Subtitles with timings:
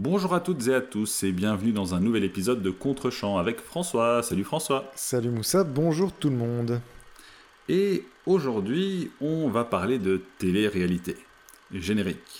[0.00, 3.60] Bonjour à toutes et à tous et bienvenue dans un nouvel épisode de Contre-champ avec
[3.60, 4.22] François.
[4.22, 4.92] Salut François.
[4.94, 6.80] Salut Moussa, bonjour tout le monde.
[7.68, 11.16] Et aujourd'hui, on va parler de télé-réalité.
[11.72, 12.38] Générique.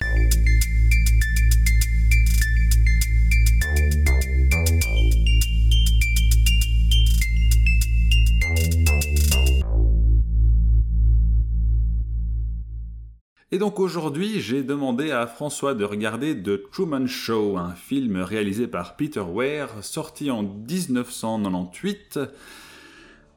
[13.50, 18.66] Et donc aujourd'hui, j'ai demandé à François de regarder The Truman Show, un film réalisé
[18.66, 22.20] par Peter Weir, sorti en 1998.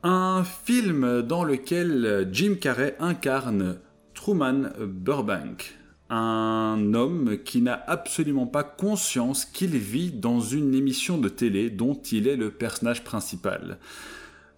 [0.03, 3.79] Un film dans lequel Jim Carrey incarne
[4.13, 5.77] Truman Burbank,
[6.09, 11.93] un homme qui n'a absolument pas conscience qu'il vit dans une émission de télé dont
[11.93, 13.79] il est le personnage principal.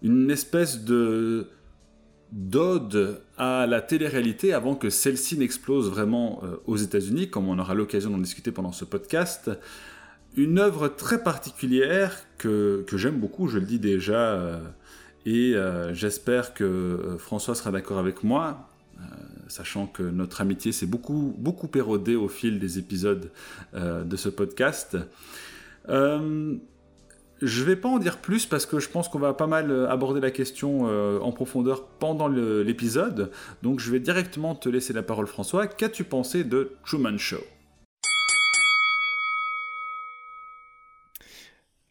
[0.02, 1.46] Une espèce de
[2.32, 7.74] d'ode à la télé-réalité avant que celle-ci n'explose vraiment euh, aux États-Unis, comme on aura
[7.74, 9.50] l'occasion d'en discuter pendant ce podcast.
[10.36, 14.60] Une œuvre très particulière que, j'aime beaucoup, je le dis déjà, euh,
[15.26, 18.68] et euh, j'espère que François sera d'accord avec moi,
[19.48, 23.30] sachant que notre amitié s'est beaucoup, beaucoup érodée au fil des épisodes
[23.74, 24.96] de ce podcast.
[27.42, 29.90] Je vais pas en dire plus parce que je pense qu'on va pas mal euh,
[29.90, 33.32] aborder la question euh, en profondeur pendant l'épisode.
[33.62, 35.66] Donc je vais directement te laisser la parole François.
[35.66, 37.40] Qu'as-tu pensé de Truman Show?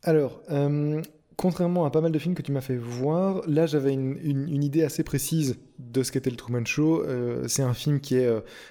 [0.02, 1.02] Alors, euh,
[1.38, 4.83] contrairement à pas mal de films que tu m'as fait voir, là j'avais une, idée
[4.83, 7.05] assez précise de ce qu'était le Truman Show.
[7.47, 8.30] c'est un film qui est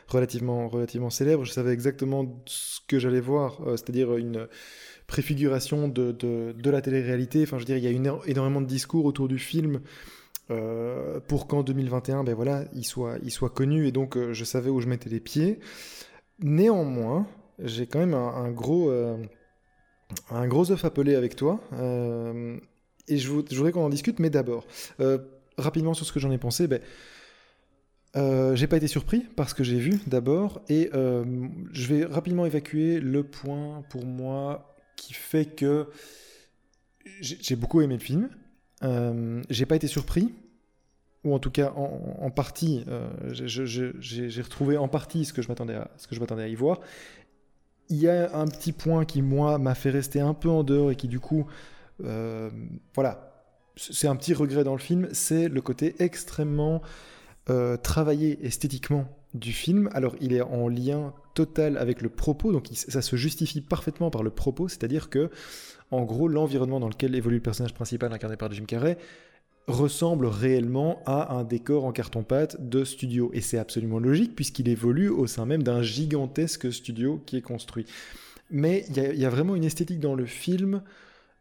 [0.08, 1.44] relativement, relativement célèbre.
[1.44, 4.46] Je savais exactement ce que j'allais voir, c'est-à-dire une
[5.12, 7.42] préfiguration de, de, la télé-réalité.
[7.42, 9.82] Enfin, je dire, il y a une, énormément de discours autour du film
[10.50, 14.44] euh, pour qu'en 2021, ben voilà, il soit, il soit connu et donc euh, je
[14.44, 15.60] savais où je mettais les pieds.
[16.38, 17.26] Néanmoins,
[17.58, 19.18] j'ai quand même un, gros, euh,
[20.30, 21.60] un gros œuf appelé avec toi
[23.06, 24.64] et je, voudrais qu'on en discute, mais d'abord,
[25.58, 26.80] rapidement sur ce que j'en ai pensé, ben,
[28.54, 33.22] j'ai pas été surpris parce que j'ai vu d'abord et je vais rapidement évacuer le
[33.24, 35.88] point pour moi qui fait que
[37.20, 38.30] j'ai beaucoup aimé le film.
[38.82, 40.32] Euh, j'ai pas été surpris,
[41.24, 45.74] ou en tout cas en, partie, euh, j'ai retrouvé en partie ce que je m'attendais
[45.74, 46.80] à, ce que je m'attendais à y voir.
[47.88, 50.90] Il y a un petit point qui moi m'a fait rester un peu en dehors
[50.90, 51.46] et qui du coup,
[52.04, 52.50] euh,
[52.94, 53.44] voilà,
[53.76, 56.82] c'est un petit regret dans le film, c'est le côté extrêmement
[57.82, 59.88] travaillé esthétiquement du film.
[59.92, 64.22] Alors il est en lien total avec le propos, donc ça se justifie parfaitement par
[64.22, 65.30] le propos, c'est-à-dire que,
[65.90, 68.98] en gros, l'environnement dans lequel évolue le personnage principal incarné par Jim Carrey
[69.66, 73.30] ressemble réellement à un décor en carton-pâte de studio.
[73.32, 77.86] Et c'est absolument logique puisqu'il évolue au sein même d'un gigantesque studio qui est construit.
[78.50, 80.82] Mais il y, a vraiment une esthétique dans le film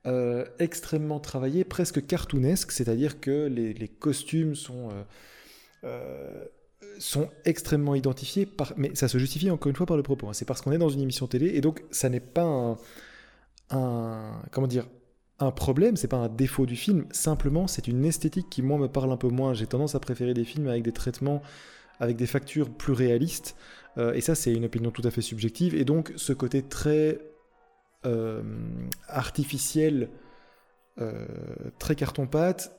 [0.05, 4.89] euh, extrêmement travaillée, presque cartoonesque, c'est-à-dire que les, costumes sont...
[4.89, 5.03] Euh,
[5.83, 6.45] euh,
[6.99, 8.73] sont extrêmement identifiés, par...
[8.77, 10.27] mais ça se justifie encore une fois par le propos.
[10.27, 10.33] Hein.
[10.33, 12.77] C'est parce qu'on est dans une émission télé, et donc ça n'est pas
[13.69, 14.87] un, comment dire,
[15.39, 17.05] un problème, c'est pas un défaut du film.
[17.11, 19.53] Simplement, c'est une esthétique qui moi me parle un peu moins.
[19.53, 21.41] J'ai tendance à préférer des films avec des traitements,
[21.99, 23.55] avec des factures plus réalistes,
[23.97, 25.75] euh, et ça c'est une opinion tout à fait subjective.
[25.75, 27.19] Et donc ce côté très
[28.05, 28.41] euh,
[29.07, 30.09] artificiel,
[30.99, 31.25] euh,
[31.79, 32.77] très carton-pâte,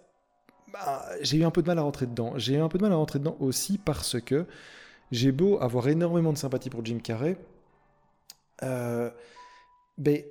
[0.73, 2.33] bah, j'ai eu un peu de mal à rentrer dedans.
[2.37, 4.47] J'ai eu un peu de mal à rentrer dedans aussi parce que
[5.11, 7.37] j'ai beau avoir énormément de sympathie pour Jim Carrey,
[8.63, 9.11] euh,
[9.99, 10.23] ben,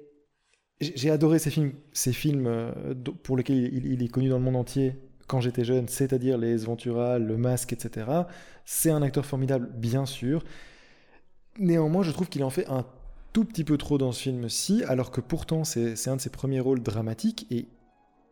[0.79, 4.95] j'ai adoré ces films, films euh, pour lesquels il, est connu dans le monde entier
[5.27, 8.07] quand j'étais jeune, c'est-à-dire les Ventura, Le Masque, etc.
[8.65, 10.43] C'est un acteur formidable, bien sûr.
[11.59, 12.85] Néanmoins, je trouve qu'il en fait un
[13.31, 16.59] tout petit peu trop dans ce film-ci, alors que pourtant c'est un de ses premiers
[16.59, 17.67] rôles dramatiques et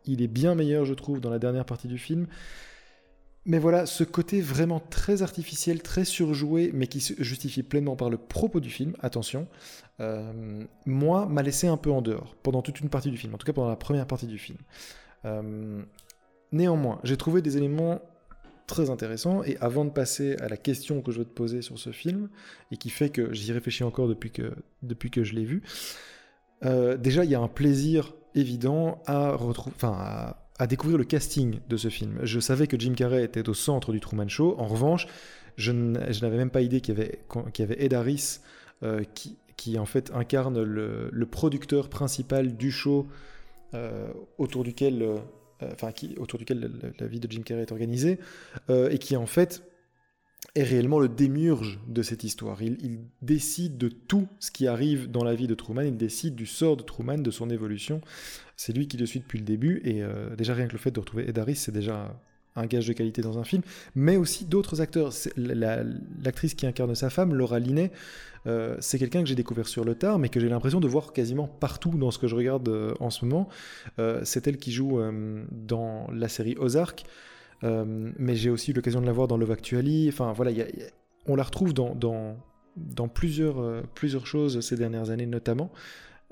[0.09, 2.27] il est bien meilleur, je trouve, dans la dernière partie du film.
[3.45, 8.09] Mais voilà, ce côté vraiment très artificiel, très surjoué, mais qui se justifie pleinement par
[8.09, 9.47] le propos du film, attention,
[10.01, 13.37] euh, moi, m'a laissé un peu en dehors pendant toute une partie du film, en
[13.37, 14.57] tout cas pendant la première partie du film.
[15.25, 15.81] Euh,
[16.51, 18.01] néanmoins, j'ai trouvé des éléments
[18.67, 21.79] très intéressants, et avant de passer à la question que je veux te poser sur
[21.79, 22.29] ce film,
[22.71, 25.63] et qui fait que j'y réfléchis encore depuis que, je l'ai vu,
[26.65, 30.35] euh, déjà, il y a un plaisir évident à, enfin,
[30.67, 32.19] découvrir le casting de ce film.
[32.23, 34.55] Je savais que Jim Carrey était au centre du Truman Show.
[34.57, 35.07] En revanche,
[35.57, 37.19] je n'avais même pas idée qu'il y avait,
[37.53, 38.39] qu'il Ed Harris
[38.83, 39.03] euh,
[39.55, 43.07] qui, en fait incarne le, producteur principal du show
[43.73, 45.05] euh, autour duquel,
[45.61, 48.19] enfin, qui, autour duquel la, vie de Jim Carrey est organisée,
[48.69, 49.68] et qui en fait
[50.55, 52.61] est réellement le démiurge de cette histoire.
[52.61, 56.45] Il, décide de tout ce qui arrive dans la vie de Truman, il décide du
[56.45, 58.01] sort de Truman, de son évolution.
[58.55, 60.91] C'est lui qui le suit depuis le début, et euh, déjà rien que le fait
[60.91, 62.19] de retrouver Ed Harris, c'est déjà
[62.55, 63.61] un gage de qualité dans un film,
[63.95, 65.13] mais aussi d'autres acteurs.
[65.37, 67.91] L'actrice qui incarne sa femme, Laura Linney,
[68.47, 71.13] euh, c'est quelqu'un que j'ai découvert sur le tard, mais que j'ai l'impression de voir
[71.13, 73.49] quasiment partout dans ce que je regarde euh, en ce moment.
[74.23, 74.99] c'est elle qui joue
[75.51, 77.05] dans la série Ozark.
[77.63, 80.09] Euh, mais j'ai aussi eu l'occasion de la voir dans Love Actually.
[80.09, 80.51] Enfin, voilà,
[81.25, 81.95] on la retrouve dans,
[82.77, 85.71] euh, plusieurs choses ces dernières années, notamment.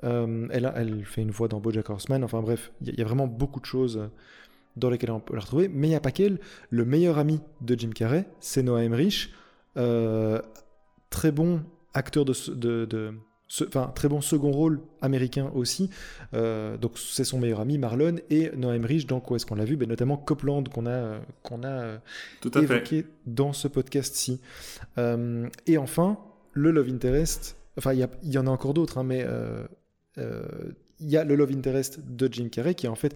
[0.03, 2.24] Euh, elle, fait une voix dans Bojack Horseman.
[2.24, 4.09] Enfin, bref, il y, a vraiment beaucoup de choses
[4.75, 5.68] dans lesquelles on peut la retrouver.
[5.68, 6.39] Mais il n'y a pas qu'elle.
[6.69, 9.33] Le meilleur ami de Jim Carrey, c'est Noah Emmerich.
[11.09, 11.63] très bon
[11.94, 12.33] acteur de
[13.68, 15.90] enfin très bon second rôle américain aussi.
[16.34, 19.66] Euh, donc c'est son meilleur ami Marlon et Noam Rich dans quoi est-ce qu'on l'a
[19.66, 19.78] vu?
[19.78, 21.98] Ben, Notamment Copland qu'on a, qu'on a euh,
[22.56, 24.42] évoqué dans ce podcast-ci.
[24.98, 26.18] Euh, et enfin,
[26.54, 29.26] le Love Interest, enfin il y, y, en a encore d'autres, hein, mais
[30.18, 33.16] il y a le Love Interest de Jim Carrey qui est en fait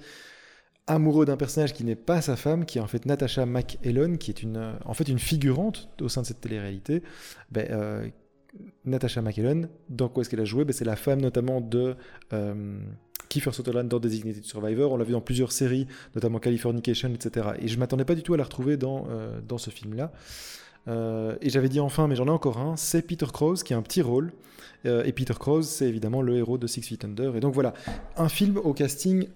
[0.88, 4.32] amoureux d'un personnage qui n'est pas sa femme, qui est en fait Natasha McElhone, qui
[4.32, 7.04] est une, en fait une figurante au sein de cette télé-réalité,
[7.52, 8.12] ben,
[8.86, 10.66] Natasha McKellen, dans quoi est-ce qu'elle a joué?
[10.66, 11.96] Ben, C'est la femme notamment de
[12.34, 12.80] euh,
[13.30, 14.92] Kiefer Sutherland dans Designated Survivor.
[14.92, 17.50] On l'a vu dans plusieurs séries, notamment Californication, etc.
[17.60, 20.12] Et je m'attendais pas du tout à la retrouver dans, euh, dans ce film-là.
[20.88, 23.78] Euh, et j'avais dit enfin, mais j'en ai encore un, c'est Peter Krause qui a
[23.78, 24.34] un petit rôle.
[24.84, 27.36] et Peter Krause, c'est évidemment le héros de Six Feet Under.
[27.36, 27.74] Et donc voilà,
[28.18, 29.28] un film au casting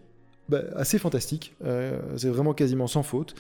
[0.50, 1.56] bah, assez fantastique.
[2.18, 3.36] c'est vraiment quasiment sans faute.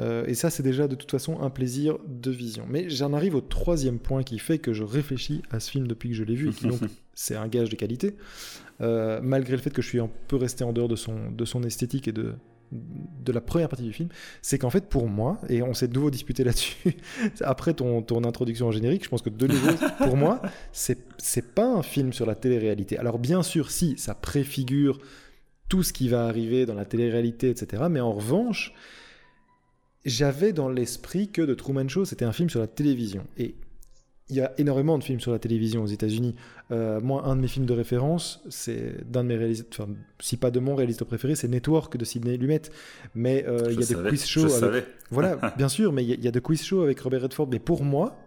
[0.00, 2.66] Euh, et ça, c'est déjà de toute façon un plaisir de vision.
[2.68, 6.10] Mais j'en arrive au troisième point qui fait que je réfléchis à ce film depuis
[6.10, 6.80] que je l'ai vu, et qui donc
[7.14, 8.16] c'est un gage de qualité,
[8.80, 11.44] euh, malgré le fait que je suis un peu resté en dehors de son, de
[11.44, 12.34] son esthétique et de,
[12.72, 14.10] de la première partie du film,
[14.42, 16.96] c'est qu'en fait pour moi, et on s'est de nouveau disputé là-dessus,
[17.40, 21.54] après ton, ton introduction en générique, je pense que de nouveau, pour moi, c'est, c'est
[21.54, 22.98] pas un film sur la télé-réalité.
[22.98, 24.98] Alors bien sûr, si, ça préfigure
[25.68, 27.84] tout ce qui va arriver dans la télé-réalité, etc.
[27.90, 28.72] Mais en revanche,
[30.06, 33.26] j'avais dans l'esprit que The Truman Show, c'était un film sur la télévision.
[33.36, 33.56] Et
[34.28, 36.34] il y a énormément de films sur la télévision aux États-Unis.
[36.70, 40.36] Euh, moi, un de mes films de référence, c'est d'un de mes réalisateurs, enfin, si
[40.36, 42.62] pas de mon réalisateur préféré, c'est Network de Sidney Lumet.
[43.14, 44.64] Mais euh, il y a des quiz shows.
[44.64, 44.86] Avec...
[45.10, 47.48] Voilà, bien sûr, mais il y, a des quiz shows avec Robert Redford.
[47.48, 48.18] Mais pour moi,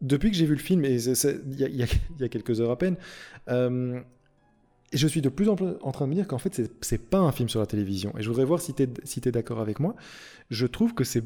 [0.00, 1.86] depuis que j'ai vu le film, et il y,
[2.18, 2.96] y, a quelques heures à peine,
[3.48, 4.00] euh,
[4.92, 6.98] et je suis de plus en plus en train de me dire qu'en fait, c'est
[6.98, 8.12] pas un film sur la télévision.
[8.18, 9.94] Et je voudrais voir si tu es, si d'accord avec moi.
[10.50, 11.22] Je trouve que c'est.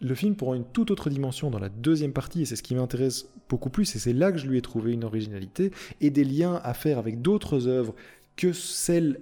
[0.00, 2.74] Le film prend une toute autre dimension dans la deuxième partie, et c'est ce qui
[2.74, 5.70] m'intéresse beaucoup plus, et c'est là que je lui ai trouvé une originalité,
[6.00, 7.94] et des liens à faire avec d'autres œuvres
[8.34, 9.20] que celles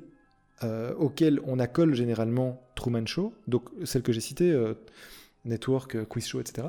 [0.62, 4.72] euh, auxquelles on accole généralement Truman Show, donc celles que j'ai citées, euh,
[5.44, 6.68] Network, euh, Quiz Show, etc.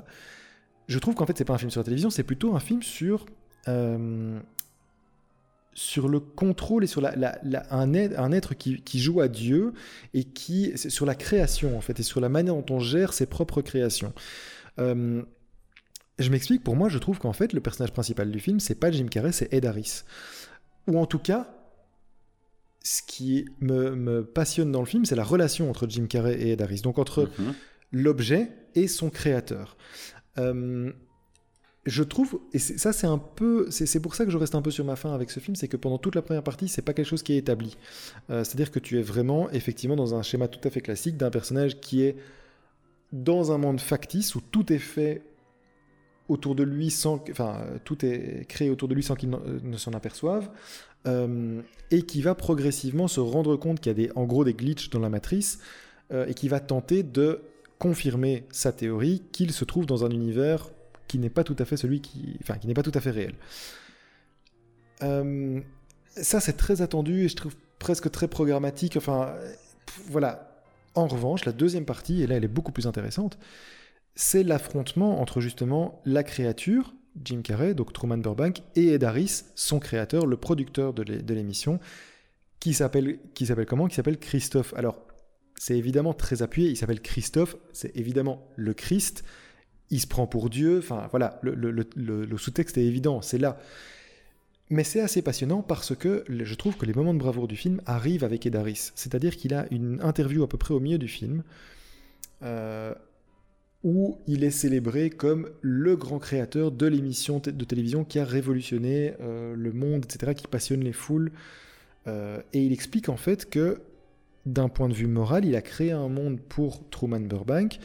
[0.87, 2.83] Je trouve qu'en fait, c'est pas un film sur la télévision, c'est plutôt un film
[2.83, 3.25] sur
[5.73, 7.13] sur le contrôle et sur la,
[7.71, 9.73] un, être, un, être, qui, joue à Dieu
[10.13, 13.25] et qui sur la création en fait et sur la manière dont on gère ses
[13.25, 14.13] propres créations.
[14.79, 15.21] Euh,
[16.19, 16.63] je m'explique.
[16.63, 19.31] Pour moi, je trouve qu'en fait le personnage principal du film c'est pas Jim Carrey,
[19.31, 20.03] c'est Ed Harris.
[20.87, 21.55] Ou en tout cas,
[22.83, 26.61] ce qui me, passionne dans le film, c'est la relation entre Jim Carrey et Ed
[26.61, 26.81] Harris.
[26.81, 27.53] Donc entre mm-hmm.
[27.93, 29.77] l'objet et son créateur.
[30.37, 30.91] Euh,
[31.85, 34.69] je trouve, et ça c'est un peu, c'est pour ça que je reste un peu
[34.69, 36.93] sur ma fin avec ce film, c'est que pendant toute la première partie, c'est pas
[36.93, 37.75] quelque chose qui est établi.
[38.29, 41.31] Euh, c'est-à-dire que tu es vraiment, effectivement, dans un schéma tout à fait classique d'un
[41.31, 42.17] personnage qui est
[43.11, 45.23] dans un monde factice où tout est fait
[46.29, 49.91] autour de lui sans, enfin, tout est créé autour de lui sans qu'il ne s'en
[49.93, 50.49] aperçoive,
[51.07, 54.53] euh, et qui va progressivement se rendre compte qu'il y a des, en gros des
[54.53, 55.59] glitches dans la matrice,
[56.13, 57.41] euh, et qui va tenter de
[57.79, 60.69] confirmer sa théorie qu'il se trouve dans un univers
[61.11, 63.11] qui n'est pas tout à fait celui qui, enfin, qui n'est pas tout à fait
[63.11, 63.33] réel.
[65.03, 65.59] Euh,
[66.07, 68.95] ça, c'est très attendu et je trouve presque très programmatique.
[68.95, 69.35] Enfin,
[70.07, 70.63] voilà.
[70.95, 73.37] En revanche, la deuxième partie, et là, elle est beaucoup plus intéressante,
[74.15, 79.79] c'est l'affrontement entre justement la créature, Jim Carrey, donc Truman Burbank, et Ed Harris, son
[79.79, 81.81] créateur, le producteur de l'émission,
[82.61, 83.87] qui s'appelle qui s'appelle comment?
[83.87, 84.73] Qui s'appelle Christophe.
[84.77, 84.97] Alors,
[85.57, 86.69] c'est évidemment très appuyé.
[86.69, 87.57] Il s'appelle Christophe.
[87.73, 89.23] C'est évidemment le Christ
[89.91, 90.79] il se prend pour Dieu.
[90.79, 93.59] Enfin, voilà, le, sous-texte est évident, c'est là.
[94.69, 97.81] Mais c'est assez passionnant parce que je trouve que les moments de bravoure du film
[97.85, 98.91] arrivent avec Edaris.
[98.95, 101.43] C'est-à-dire qu'il a une interview à peu près au milieu du film
[102.41, 102.93] euh,
[103.83, 109.15] où il est célébré comme le grand créateur de l'émission de télévision qui a révolutionné
[109.19, 111.33] euh, le monde, etc., qui passionne les foules.
[112.07, 113.81] Euh, et il explique en fait que
[114.45, 117.79] d'un point de vue moral, il a créé un monde pour Truman Burbank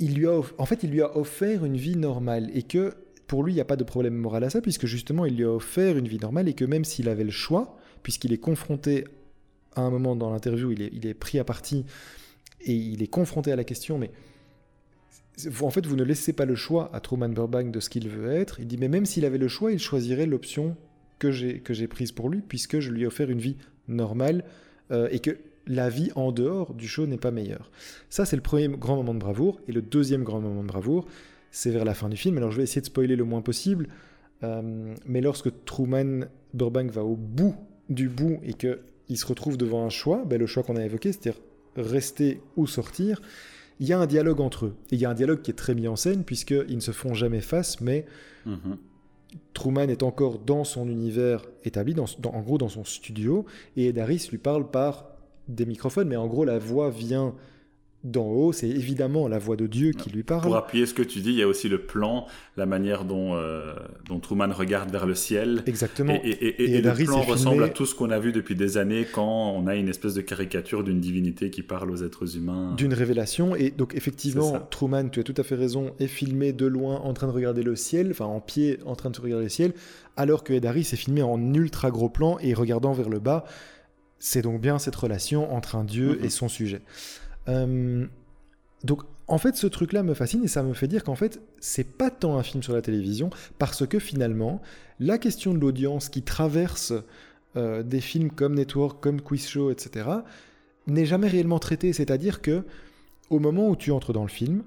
[0.00, 2.94] il lui a, en fait, il lui a offert une vie normale et que
[3.26, 5.44] pour lui, il n'y a pas de problème moral à ça, puisque justement, il lui
[5.44, 9.04] a offert une vie normale et que même s'il avait le choix, puisqu'il est confronté
[9.76, 11.84] à un moment dans l'interview, il est, il est pris à partie
[12.62, 14.10] et il est confronté à la question, mais
[15.62, 18.32] en fait, vous ne laissez pas le choix à Truman Burbank de ce qu'il veut
[18.32, 18.60] être.
[18.60, 20.76] Il dit, mais même s'il avait le choix, il choisirait l'option
[21.18, 23.56] que j'ai prise pour lui, puisque je lui ai offert une vie
[23.88, 24.44] normale
[24.90, 27.70] euh, et que la vie en dehors du show n'est pas meilleure.
[28.08, 29.60] Ça, c'est le premier grand moment de bravoure.
[29.68, 31.06] Et le deuxième grand moment de bravoure,
[31.50, 32.36] c'est vers la fin du film.
[32.38, 33.88] Alors, je vais essayer de spoiler le moins possible.
[34.42, 37.54] Euh, mais lorsque Truman Burbank va au bout
[37.88, 41.12] du bout et qu'il se retrouve devant un choix, ben, le choix qu'on a évoqué,
[41.12, 41.40] c'est-à-dire
[41.76, 43.20] rester ou sortir,
[43.80, 44.76] il y a un dialogue entre eux.
[44.90, 46.92] Et il y a un dialogue qui est très mis en scène, puisqu'ils ne se
[46.92, 48.06] font jamais face, mais
[48.46, 48.76] mhm.
[49.54, 53.98] Truman est encore dans son univers établi, dans, en gros dans son studio, et Ed
[53.98, 55.09] Harris lui parle par
[55.54, 57.34] des microphones, mais en gros la voix vient
[58.02, 60.42] d'en haut, c'est évidemment la voix de Dieu qui lui parle.
[60.42, 62.26] Pour appuyer ce que tu dis, il y a aussi le plan,
[62.56, 63.74] la manière dont, euh,
[64.08, 65.62] dont Truman regarde vers le ciel.
[65.66, 66.18] Exactement.
[66.24, 69.52] Et, et, le plan ressemble à tout ce qu'on a vu depuis des années quand
[69.54, 72.74] on a une espèce de caricature d'une divinité qui parle aux êtres humains.
[72.76, 73.54] D'une révélation.
[73.54, 77.12] Et donc effectivement, Truman, tu as tout à fait raison, est filmé de loin en
[77.12, 79.74] train de regarder le ciel, enfin en pied en train de regarder le ciel,
[80.16, 83.44] alors que Ed Harris est filmé en ultra gros plan et regardant vers le bas.
[84.20, 86.24] C'est donc bien cette relation entre un dieu mm-hmm.
[86.24, 86.82] et son sujet.
[87.48, 88.06] Euh,
[88.84, 91.84] donc en fait, ce truc-là me fascine et ça me fait dire qu'en fait, c'est
[91.84, 94.60] pas tant un film sur la télévision parce que finalement,
[94.98, 96.92] la question de l'audience qui traverse
[97.56, 100.08] euh, des films comme Network, comme Quiz Show, etc.,
[100.86, 101.92] n'est jamais réellement traitée.
[101.92, 102.64] C'est-à-dire que
[103.30, 104.62] au moment où tu entres dans le film,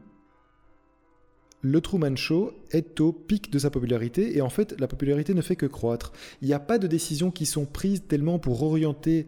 [1.64, 5.42] le Truman Show est au pic de sa popularité et en fait, la popularité ne
[5.42, 6.12] fait que croître.
[6.42, 9.28] Il n'y a pas de décisions qui sont prises tellement pour orienter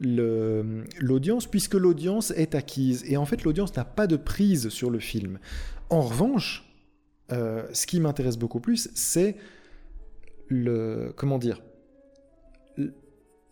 [0.00, 3.04] l'audience puisque l'audience est acquise.
[3.06, 5.38] Et en fait, l'audience n'a pas de prise sur le film.
[5.88, 6.68] En revanche,
[7.30, 9.36] euh, ce qui m'intéresse beaucoup plus, c'est
[10.48, 11.12] le.
[11.16, 11.62] Comment dire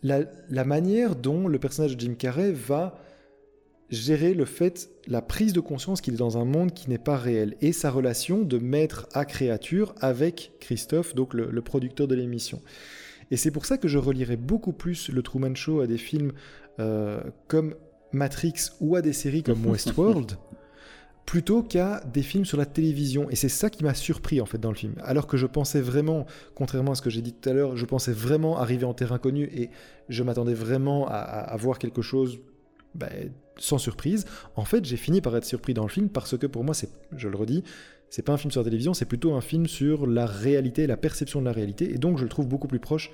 [0.03, 2.99] la, la, manière dont le personnage de Jim Carrey va
[3.89, 7.17] gérer le fait, la prise de conscience qu'il est dans un monde qui n'est pas
[7.17, 12.61] réel et sa relation de maître à créature avec Christophe, donc le producteur de l'émission.
[13.31, 16.31] Et c'est pour ça que je relierai beaucoup plus le Truman Show à des films
[16.79, 17.75] euh, comme
[18.11, 20.37] Matrix ou à des séries comme Westworld,
[21.25, 23.29] plutôt qu'à des films sur la télévision.
[23.29, 24.95] Et c'est ça qui m'a surpris en fait dans le film.
[25.03, 26.25] Alors que je pensais vraiment,
[26.55, 29.17] contrairement à ce que j'ai dit tout à l'heure, je pensais vraiment arriver en terrain
[29.17, 29.69] connu et
[30.07, 32.39] je m'attendais vraiment à, voir quelque chose
[32.97, 34.25] ben, sans surprise.
[34.55, 36.89] En fait, j'ai fini par être surpris dans le film parce que pour moi, c'est,
[37.15, 37.63] je le redis,
[38.09, 40.97] c'est pas un film sur la télévision, c'est plutôt un film sur la réalité, la
[40.97, 43.11] perception de la réalité, et donc je le trouve beaucoup plus proche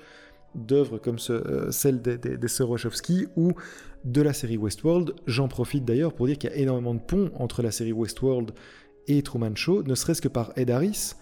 [0.54, 3.52] d'œuvres comme euh, celle des, des, Wachowski ou
[4.04, 5.14] de la série Westworld.
[5.26, 8.52] J'en profite d'ailleurs pour dire qu'il y a énormément de ponts entre la série Westworld
[9.08, 11.14] et Truman Show, ne serait-ce que par Ed Harris,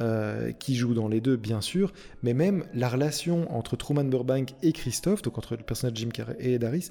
[0.00, 1.92] euh, qui joue dans les deux bien sûr,
[2.22, 6.08] mais même la relation entre Truman Burbank et Christophe, donc entre le personnage de Jim
[6.08, 6.90] Carrey et Ed Harris,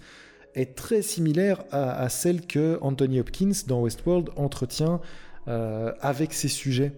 [0.55, 5.01] est très similaire à, à celle que Anthony Hopkins dans Westworld entretient
[5.47, 6.93] euh, avec ses sujets.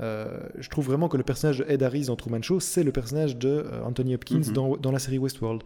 [0.00, 2.90] Euh, je trouve vraiment que le personnage de Ed Harris dans Truman Show, c'est le
[2.90, 4.52] personnage de euh, Anthony Hopkins mhm.
[4.52, 5.62] dans, dans, la série Westworld.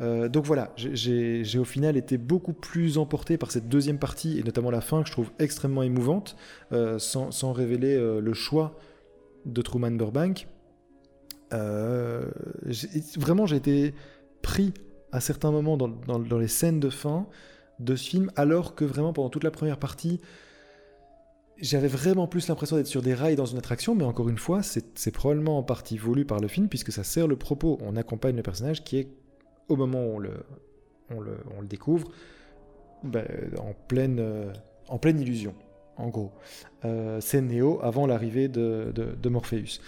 [0.00, 4.70] donc voilà, j'ai au final été beaucoup plus emporté par cette deuxième partie, et notamment
[4.70, 6.34] la fin, que je trouve extrêmement émouvante,
[6.96, 8.78] sans, sans, révéler le choix
[9.44, 10.48] de Truman Burbank.
[11.50, 13.92] vraiment, j'ai été
[14.40, 14.72] pris
[15.12, 17.26] à certains moments dans, les scènes de fin
[17.78, 20.20] de ce film, alors que vraiment pendant toute la première partie,
[21.58, 24.62] j'avais vraiment plus l'impression d'être sur des rails dans une attraction, mais encore une fois,
[24.62, 27.78] c'est probablement en partie voulu par le film, puisque ça sert le propos.
[27.82, 29.08] On accompagne le personnage qui est,
[29.68, 30.22] au moment où
[31.10, 32.08] on le, découvre,
[33.02, 33.26] ben,
[33.58, 34.52] en, pleine, euh,
[34.88, 35.54] en pleine illusion,
[35.96, 36.32] en gros.
[36.84, 39.80] Euh, c'est Neo avant l'arrivée de Morpheus.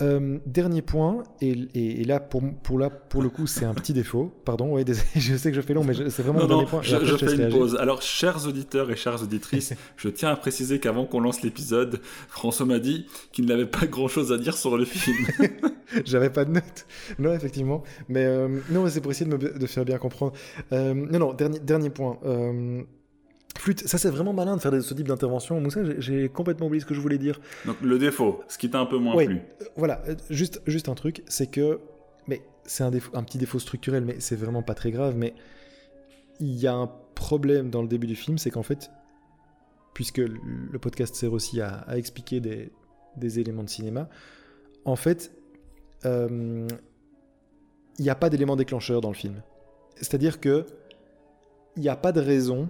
[0.00, 4.32] Euh, dernier point, et, là, pour, pour, là, pour le coup, c'est un petit défaut.
[4.44, 4.84] Pardon, ouais,
[5.14, 6.82] je sais que je fais long, mais c'est vraiment le dernier point.
[6.82, 7.76] Je, fais une pause.
[7.76, 12.66] Alors, chers auditeurs et chères auditrices, je tiens à préciser qu'avant qu'on lance l'épisode, François
[12.66, 15.26] m'a dit qu'il n'avait pas grand chose à dire sur le film.
[16.04, 16.86] J'avais pas de notes.
[17.20, 17.84] Non, effectivement.
[18.08, 20.32] Mais euh, non, c'est pour essayer de me de faire bien comprendre.
[20.72, 22.18] Euh, non, non, dernier, dernier point.
[23.64, 25.58] Flûte, ça c'est vraiment malin de faire ce type d'intervention.
[25.58, 27.40] Moussa, j'ai complètement oublié ce que je voulais dire.
[27.64, 29.36] Donc le défaut, ce qui t'a un peu moins plu.
[29.36, 31.80] Euh, voilà, euh, juste, juste un truc, c'est que,
[32.26, 35.32] mais c'est un, un petit défaut structurel, mais c'est vraiment pas très grave, mais
[36.40, 38.90] il y a un problème dans le début du film, c'est qu'en fait,
[39.94, 42.70] puisque le podcast sert aussi à, expliquer des,
[43.16, 44.10] des, éléments de cinéma,
[44.84, 45.32] en fait,
[46.04, 46.68] euh,
[47.98, 49.42] il n'y a pas d'élément déclencheur dans le film.
[49.96, 50.66] C'est-à-dire que
[51.76, 52.68] il n'y a pas de raison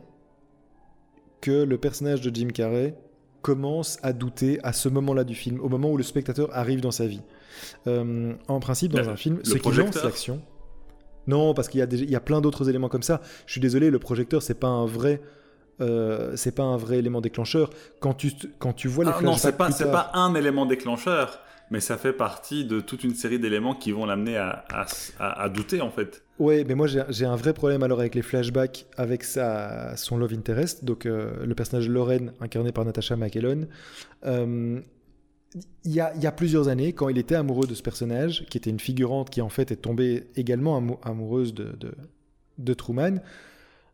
[1.44, 2.94] que le personnage de Jim Carrey
[3.42, 6.90] commence à douter à ce moment-là du film, au moment où le spectateur arrive dans
[6.90, 7.20] sa vie.
[7.86, 10.40] Euh, en principe, dans un film, ce qui lance l'action.
[11.26, 13.20] Non, parce qu'il y, a y a plein d'autres éléments comme ça.
[13.44, 15.20] Je suis désolé, le projecteur, c'est pas un vrai.
[15.82, 17.68] Euh, c'est pas un vrai élément déclencheur.
[18.00, 21.40] Quand tu, quand tu vois les ah, Non, c'est pas, c'est pas un élément déclencheur,
[21.70, 24.64] mais ça fait partie de toute une série d'éléments qui vont l'amener à,
[25.18, 26.23] à, douter en fait.
[26.38, 30.32] Ouais, mais moi j'ai un vrai problème alors avec les flashbacks avec sa, son love
[30.32, 33.68] interest, donc euh, le personnage Lorraine incarné par Natasha McElhone.
[34.24, 34.80] Euh,
[35.84, 38.44] il y, a, il y, a, plusieurs années, quand il était amoureux de ce personnage,
[38.50, 41.94] qui était une figurante qui en fait est tombée également amoureuse de, de,
[42.58, 43.20] de Truman,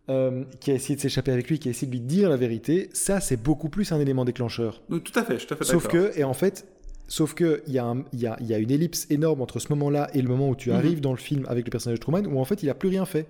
[0.09, 2.39] euh, qui a essayé de s'échapper avec lui, qui a essayé de lui dire la
[2.39, 4.83] vérité, ça c'est beaucoup plus un élément déclencheur.
[4.89, 6.67] tout à fait, je te fais Sauf que, et en fait,
[7.11, 10.23] Sauf qu'il y, a y, a, y a une ellipse énorme entre ce moment-là et
[10.23, 10.77] le moment où tu mhm.
[10.77, 12.89] arrives dans le film avec le personnage de Truman, où en fait il n'a plus
[12.89, 13.27] rien fait.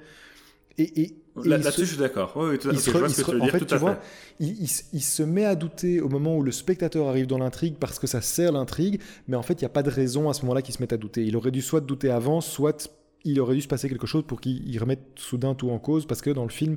[0.77, 2.35] Et, et, Là-dessus, je suis d'accord.
[2.37, 3.41] Oui, tout à fait.
[3.41, 3.99] en fait, tu vois,
[4.39, 8.07] il, se met à douter au moment où le spectateur arrive dans l'intrigue parce que
[8.07, 10.61] ça sert l'intrigue, mais en fait, il n'y a pas de raison à ce moment-là
[10.61, 11.25] qu'il se mette à douter.
[11.25, 12.91] Il aurait dû soit douter avant, soit
[13.25, 16.21] il aurait dû se passer quelque chose pour qu'il remette soudain tout en cause, parce
[16.21, 16.77] que dans le film,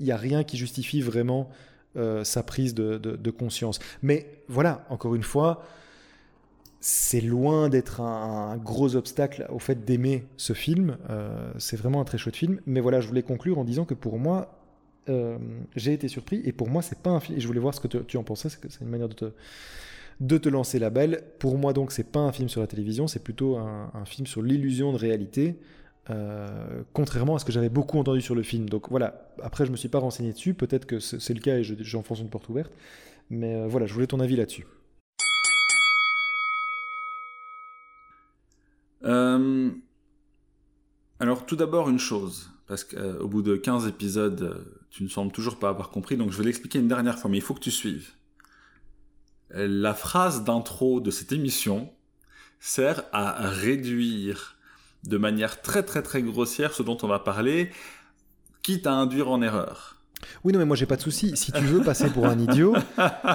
[0.00, 1.48] il n'y a rien qui justifie vraiment
[1.96, 3.78] euh, sa prise de, de, conscience.
[4.02, 5.64] Mais voilà, encore une fois,
[6.84, 10.98] c'est loin d'être un, gros obstacle au fait d'aimer ce film.
[11.10, 12.60] Euh, c'est vraiment un très chouette film.
[12.66, 14.58] Mais voilà, je voulais conclure en disant que pour moi,
[15.08, 15.38] euh,
[15.76, 16.42] j'ai été surpris.
[16.44, 17.38] Et pour moi, c'est pas un film.
[17.38, 18.48] Et je voulais voir ce que tu en pensais.
[18.48, 19.26] C'est une manière de te,
[20.18, 21.22] de te lancer la belle.
[21.38, 23.06] Pour moi, donc, c'est pas un film sur la télévision.
[23.06, 25.60] C'est plutôt un, film sur l'illusion de réalité.
[26.10, 28.68] Euh, contrairement à ce que j'avais beaucoup entendu sur le film.
[28.68, 31.62] Donc voilà, après je me suis pas renseigné dessus, peut-être que c'est le cas et
[31.62, 32.72] j'enfonce une porte ouverte,
[33.30, 34.66] mais voilà, je voulais ton avis là-dessus.
[39.04, 39.70] Euh,
[41.20, 45.08] alors tout d'abord une chose, parce qu'au euh, bout de 15 épisodes, euh, tu ne
[45.08, 47.54] sembles toujours pas avoir compris, donc je vais l'expliquer une dernière fois, mais il faut
[47.54, 48.10] que tu suives.
[49.50, 51.92] La phrase d'intro de cette émission
[52.58, 54.56] sert à réduire
[55.04, 57.70] de manière très très très grossière ce dont on va parler,
[58.62, 60.01] quitte à induire en erreur.
[60.44, 61.32] Oui, non, mais moi j'ai pas de souci.
[61.36, 62.74] Si tu veux passer pour un idiot,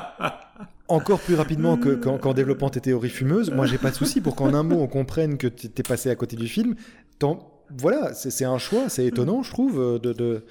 [0.88, 4.36] encore plus rapidement que qu'en développant tes théories fumeuses, moi j'ai pas de souci pour
[4.36, 6.76] qu'en un mot on comprenne que tu es passé à côté du film.
[7.78, 10.46] voilà, c'est un choix, c'est étonnant, je trouve, euh, de, de,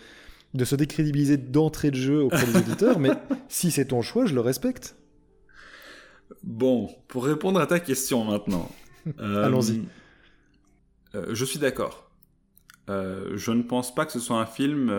[0.55, 3.11] de se décrédibiliser d'entrée de jeu auprès des auditeurs, mais
[3.49, 4.96] si c'est ton choix, je le respecte.
[6.42, 8.70] Bon, pour répondre à ta question maintenant.
[9.18, 9.83] Allons-y.
[11.14, 12.11] Euh, je suis d'accord.
[12.88, 14.90] Euh, je ne pense pas que ce soit un film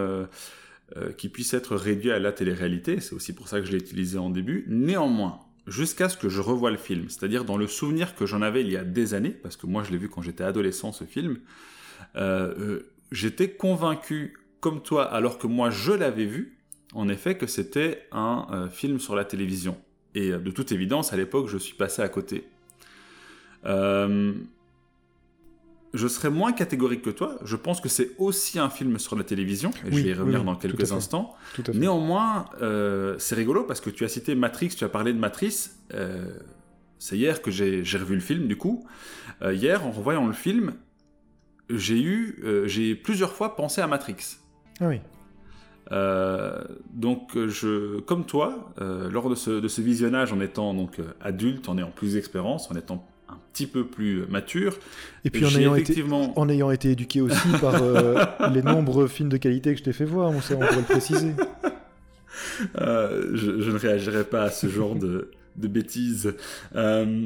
[0.95, 3.77] euh, qui puisse être réduit à la télé-réalité, c'est aussi pour ça que je l'ai
[3.77, 4.65] utilisé en début.
[4.67, 8.61] Néanmoins, jusqu'à ce que je revoie le film, c'est-à-dire dans le souvenir que j'en avais
[8.61, 11.03] il y a des années, parce que moi je l'ai vu quand j'étais adolescent ce
[11.03, 11.39] film,
[12.15, 16.57] euh, euh, j'étais convaincu, comme toi, alors que moi je l'avais vu,
[16.93, 19.77] en effet, que c'était un film sur la télévision.
[20.15, 22.47] Et de toute évidence, à l'époque, je suis passé à côté.
[23.65, 24.33] Euh,
[25.93, 27.37] je serais moins catégorique que toi.
[27.43, 29.71] Je pense que c'est aussi un film sur la télévision.
[29.85, 31.35] Et je vais y revenir dans quelques instants.
[31.73, 35.69] Néanmoins, euh, c'est rigolo parce que tu as cité Matrix, tu as parlé de Matrix.
[35.93, 36.37] Euh,
[36.99, 38.85] c'est hier que j'ai revu le film, du coup.
[39.41, 40.73] Euh, hier, en revoyant le film,
[41.69, 44.37] j'ai eu, j'ai plusieurs fois pensé à Matrix.
[44.79, 44.99] Ah oui.
[46.93, 51.77] donc, je, comme toi, lors de ce, de ce, visionnage, en étant donc adulte, en
[51.77, 54.77] ayant plus d'expérience, en étant un petit peu plus mature.
[55.25, 59.29] Et puis en ayant, été, en ayant été éduqué aussi par euh, les nombreux films
[59.29, 61.31] de qualité que je t'ai fait voir, on, sait, on pourrait le préciser.
[62.79, 66.35] Euh, je, ne réagirai pas à ce genre de, de bêtises.
[66.75, 67.25] Euh,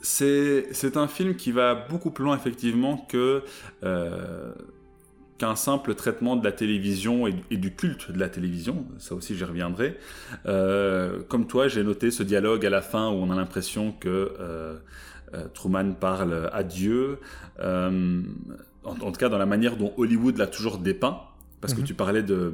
[0.00, 3.42] c'est un film qui va beaucoup plus loin effectivement que
[5.40, 8.84] qu'un simple traitement de la télévision et, du culte de la télévision.
[8.98, 9.96] Ça aussi, j'y reviendrai.
[10.44, 14.34] Euh, comme toi, j'ai noté ce dialogue à la fin où on a l'impression que
[14.38, 14.76] euh,
[15.32, 17.20] euh, Truman parle à Dieu.
[17.58, 21.22] En, tout cas, dans la manière dont Hollywood l'a toujours dépeint.
[21.62, 21.86] Parce que mhm.
[21.86, 22.52] tu parlais de,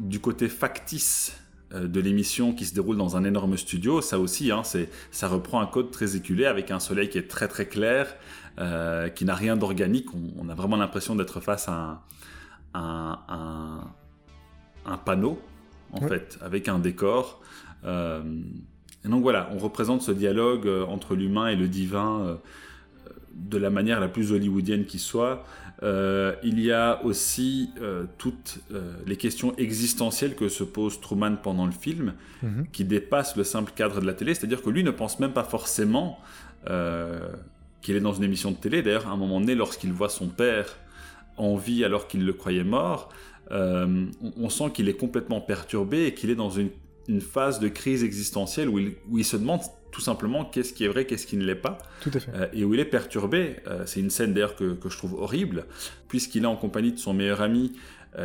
[0.00, 1.36] du côté factice
[1.74, 4.62] de l'émission qui se déroule dans un énorme studio, ça aussi, hein,
[5.10, 8.14] ça reprend un code très éculé avec un soleil qui est très très clair,
[8.58, 10.08] euh, qui n'a rien d'organique.
[10.38, 12.02] On, a vraiment l'impression d'être face à
[12.74, 13.18] un,
[14.84, 15.40] un, panneau,
[15.92, 17.40] en fait, avec un décor.
[17.84, 18.22] Euh,
[19.06, 22.38] et donc voilà, on représente ce dialogue euh, entre l'humain et le divin
[23.34, 25.46] de la manière la plus hollywoodienne qui soit.
[25.82, 27.70] il y a aussi
[28.18, 28.60] toutes
[29.06, 32.12] les questions existentielles que se pose Truman pendant le film,
[32.42, 32.66] mhm.
[32.70, 34.34] qui dépassent le simple cadre de la télé.
[34.34, 36.20] C'est-à-dire que lui ne pense même pas forcément
[37.82, 38.82] qu'il est dans une émission de télé.
[38.82, 40.78] D'ailleurs, à un moment donné, lorsqu'il voit son père
[41.36, 43.10] en vie alors qu'il le croyait mort,
[43.50, 46.70] euh, on, sent qu'il est complètement perturbé et qu'il est dans une,
[47.08, 50.84] une phase de crise existentielle où il, où il se demande tout simplement qu'est-ce qui
[50.84, 51.78] est vrai, qu'est-ce qui ne l'est pas.
[52.00, 52.32] Tout à fait.
[52.34, 53.56] Euh, et où il est perturbé.
[53.66, 55.66] Euh, c'est une scène d'ailleurs que, que, je trouve horrible,
[56.08, 57.72] puisqu'il est en compagnie de son meilleur ami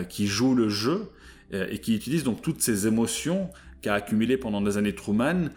[0.09, 1.13] qui joue le jeu
[1.53, 3.49] et qui utilise donc toutes ces émotions
[3.81, 5.47] qu'a accumulées pendant des années Truman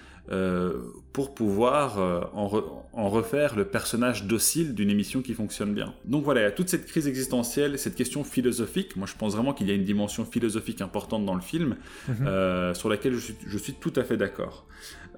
[1.12, 1.99] pour pouvoir
[2.35, 5.93] en, re, en, refaire le personnage docile d'une émission qui fonctionne bien.
[6.05, 8.95] Donc voilà, il y a toute cette crise existentielle, cette question philosophique.
[8.95, 11.71] Moi, je pense vraiment qu'il y a une dimension philosophique importante dans le film,
[12.09, 12.75] mm -hmm.
[12.75, 14.66] sur laquelle je suis, je suis tout à fait d'accord.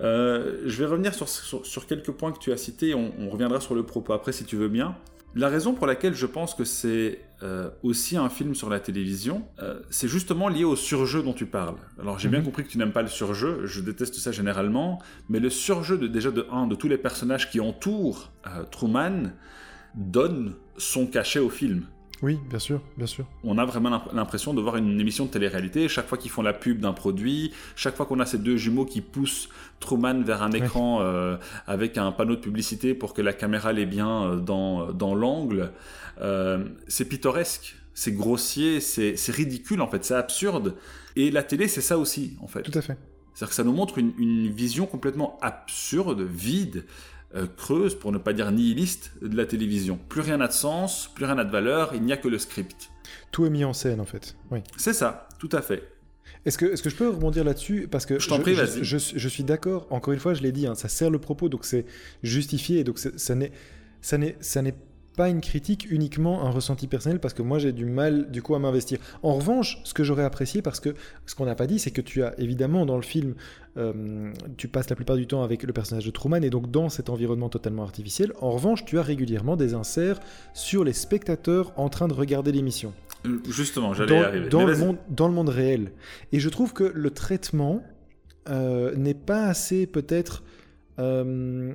[0.01, 3.31] Euh, je vais revenir sur, sur, sur, quelques points que tu as cités, on, on,
[3.31, 4.96] reviendra sur le propos après si tu veux bien.
[5.35, 9.45] La raison pour laquelle je pense que c'est euh, aussi un film sur la télévision,
[9.62, 11.77] euh, c'est justement lié au surjeu dont tu parles.
[11.99, 12.35] Alors j'ai mm -hmm.
[12.35, 15.97] bien compris que tu n'aimes pas le surjeu, je déteste ça généralement, mais le surjeu
[15.97, 19.33] de, déjà de un de tous les personnages qui entourent euh, Truman
[19.95, 21.87] donne son cachet au film.
[22.22, 23.26] Oui, bien sûr, bien sûr.
[23.42, 25.88] On a vraiment l'impression de voir une émission de télé-réalité.
[25.88, 28.85] Chaque fois qu'ils font la pub d'un produit, chaque fois qu'on a ces deux jumeaux
[28.85, 29.48] qui poussent
[29.80, 31.04] Truman vers un écran ouais.
[31.04, 35.16] euh, avec un panneau de publicité pour que la caméra l'ait bien euh, dans, dans
[35.16, 35.72] l'angle,
[36.20, 40.76] euh, c'est pittoresque, c'est grossier, c'est ridicule en fait, c'est absurde.
[41.16, 42.62] Et la télé, c'est ça aussi en fait.
[42.62, 42.96] Tout à fait.
[43.35, 46.85] C'est-à-dire que ça nous montre une, une vision complètement absurde, vide,
[47.35, 49.99] euh, creuse, pour ne pas dire nihiliste, de la télévision.
[50.09, 52.38] Plus rien n'a de sens, plus rien n'a de valeur, il n'y a que le
[52.38, 52.90] script.
[53.31, 54.37] Tout est mis en scène en fait.
[54.51, 54.61] Oui.
[54.77, 55.88] C'est ça, tout à fait.
[56.45, 57.88] Est-ce que, est que je peux rebondir là-dessus?
[57.90, 60.53] Parce que je, t'en prie, je, je, je, suis d'accord, encore une fois, je l'ai
[60.53, 61.87] dit, hein, ça sert le propos, donc c'est
[62.23, 64.75] justifié, donc ça n'est
[65.16, 68.55] pas une critique, uniquement un ressenti personnel, parce que moi j'ai du mal du coup
[68.55, 68.98] à m'investir.
[69.22, 70.94] En revanche, ce que j'aurais apprécié, parce que
[71.27, 73.35] ce qu'on n'a pas dit, c'est que tu as évidemment dans le film,
[73.77, 76.88] euh, tu passes la plupart du temps avec le personnage de Truman, et donc dans
[76.88, 78.33] cet environnement totalement artificiel.
[78.40, 80.20] En revanche, tu as régulièrement des inserts
[80.55, 82.92] sur les spectateurs en train de regarder l'émission.
[83.48, 84.48] Justement, j'allais arriver.
[84.48, 85.92] Dans le, monde, dans le monde réel.
[86.33, 87.83] Et je trouve que le traitement
[88.48, 90.42] euh, n'est pas assez peut-être...
[90.98, 91.72] Euh,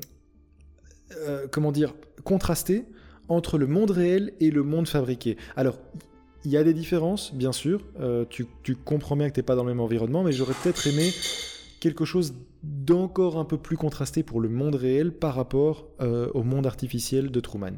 [1.15, 2.85] euh, comment dire contrasté
[3.29, 5.37] entre le monde réel et le monde fabriqué.
[5.55, 5.77] Alors,
[6.45, 7.81] il y a des différences, bien sûr.
[7.99, 10.53] Euh, tu, tu, comprends bien que tu n'es pas dans le même environnement, mais j'aurais
[10.63, 11.11] peut-être aimé
[11.79, 16.43] quelque chose d'encore un peu plus contrasté pour le monde réel par rapport euh, au
[16.43, 17.73] monde artificiel de Truman.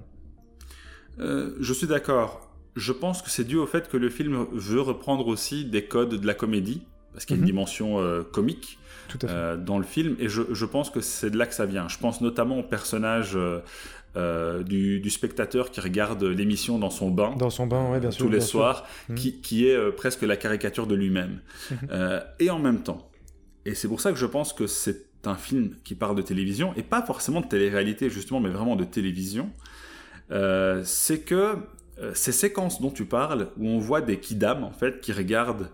[1.19, 2.49] Euh, je suis d'accord.
[2.75, 6.15] Je pense que c'est dû au fait que le film veut reprendre aussi des codes
[6.15, 6.81] de la comédie,
[7.13, 8.79] parce qu'il y a une dimension euh, comique
[9.23, 11.87] euh, dans le film, et je, je pense que c'est de là que ça vient.
[11.87, 13.59] Je pense notamment au personnage euh,
[14.15, 18.25] du, du, spectateur qui regarde l'émission dans son bain, dans son bain, ouais, bien sûr,
[18.25, 19.15] tous les soirs, sûr.
[19.15, 21.39] qui, qui, est euh, presque la caricature de lui-même.
[21.71, 21.77] Mhm.
[21.91, 23.09] euh, et en même temps,
[23.65, 26.73] et c'est pour ça que je pense que c'est un film qui parle de télévision,
[26.75, 29.51] et pas forcément de télé-réalité justement, mais vraiment de télévision,
[30.31, 31.57] euh, c'est que
[31.99, 35.69] euh, ces séquences dont tu parles, où on voit des kidam en fait qui regardent,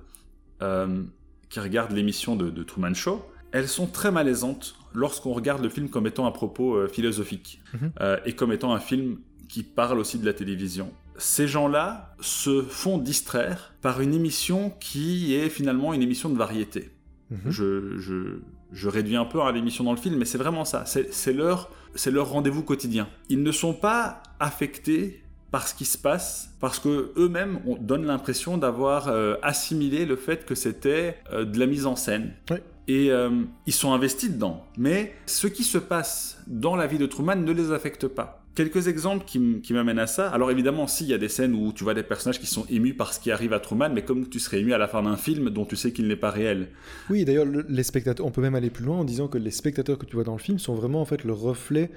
[0.61, 1.03] euh,
[1.49, 5.89] qui regardent l'émission de, de Truman Show, elles sont très malaisantes lorsqu'on regarde le film
[5.89, 7.91] comme étant un propos euh, philosophique Mhm.
[8.01, 10.91] euh, et comme étant un film qui parle aussi de la télévision.
[11.17, 16.89] Ces gens-là se font distraire par une émission qui est finalement une émission de variété.
[17.29, 17.39] Mhm.
[17.51, 18.39] Je, je,
[18.71, 20.83] je, réduis un peu à l'émission dans le film, mais c'est vraiment ça.
[20.85, 21.69] C'est leur,
[22.11, 23.07] leur rendez-vous quotidien.
[23.29, 28.57] Ils ne sont pas affectés par ce qui se passe, parce que eux-mêmes donnent l'impression
[28.57, 32.33] d'avoir euh, assimilé le fait que c'était euh, de la mise en scène.
[32.51, 33.29] Oui et euh,
[33.65, 34.63] ils sont investis dedans.
[34.77, 38.41] Mais ce qui se passe dans la vie de Truman ne les affecte pas.
[38.53, 40.29] Quelques exemples qui, m'amènent à ça.
[40.29, 42.93] Alors évidemment, s'il y a des scènes où tu vois des personnages qui sont émus
[42.93, 45.17] par ce qui arrive à Truman, mais comme tu serais ému à la fin d'un
[45.17, 46.69] film dont tu sais qu'il n'est pas réel.
[47.09, 49.97] Oui, d'ailleurs, les spectateurs, on peut même aller plus loin en disant que les spectateurs
[49.97, 51.91] que tu vois dans le film sont vraiment en fait le reflet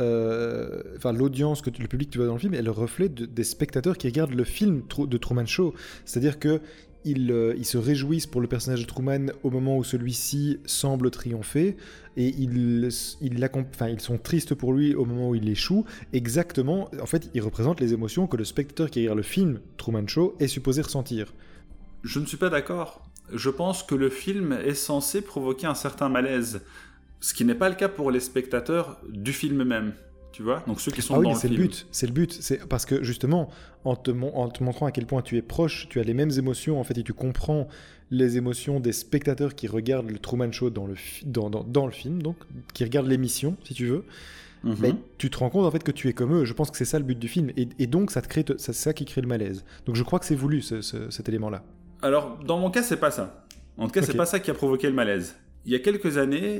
[0.00, 3.26] euh, enfin l'audience le public que tu vois dans le film est le reflet de,
[3.26, 5.72] des spectateurs qui regardent le film de Truman Show
[6.04, 6.60] c'est-à-dire que
[7.04, 11.10] ils, euh, ils, se réjouissent pour le personnage de Truman au moment où celui-ci semble
[11.10, 11.76] triompher
[12.16, 12.88] et ils,
[13.20, 15.84] ils, sont tristes pour lui au moment où il échoue.
[16.12, 20.06] Exactement, en fait, ils représentent les émotions que le spectateur qui regarde le film Truman
[20.06, 21.32] Show est supposé ressentir.
[22.02, 23.02] Je ne suis pas d'accord.
[23.32, 26.60] Je pense que le film est censé provoquer un certain malaise,
[27.20, 29.94] ce qui n'est pas le cas pour les spectateurs du film même
[30.34, 32.12] tu vois donc ceux qui sont ah oui, dans le c'est le but c'est le
[32.12, 33.50] but c'est parce que justement
[33.84, 36.32] en te, en te, montrant à quel point tu es proche tu as les mêmes
[36.36, 37.68] émotions en fait et tu comprends
[38.10, 41.92] les émotions des spectateurs qui regardent le Truman Show dans le dans, dans, dans le
[41.92, 42.36] film donc
[42.74, 44.04] qui regardent l'émission si tu veux
[44.64, 44.76] mm -hmm.
[44.80, 46.44] mais tu te rends compte en fait que tu es comme eux.
[46.50, 47.48] Je pense que c'est ça le but du film.
[47.60, 49.58] Et, et donc ça te crée c'est ça qui crée le malaise.
[49.86, 51.60] Donc je crois que c'est voulu ce, ce, cet élément là
[52.08, 53.24] alors dans mon cas c'est pas ça.
[53.76, 54.08] En tout cas okay.
[54.08, 55.26] c'est pas ça qui a provoqué le malaise.
[55.66, 56.50] Il y a quelques années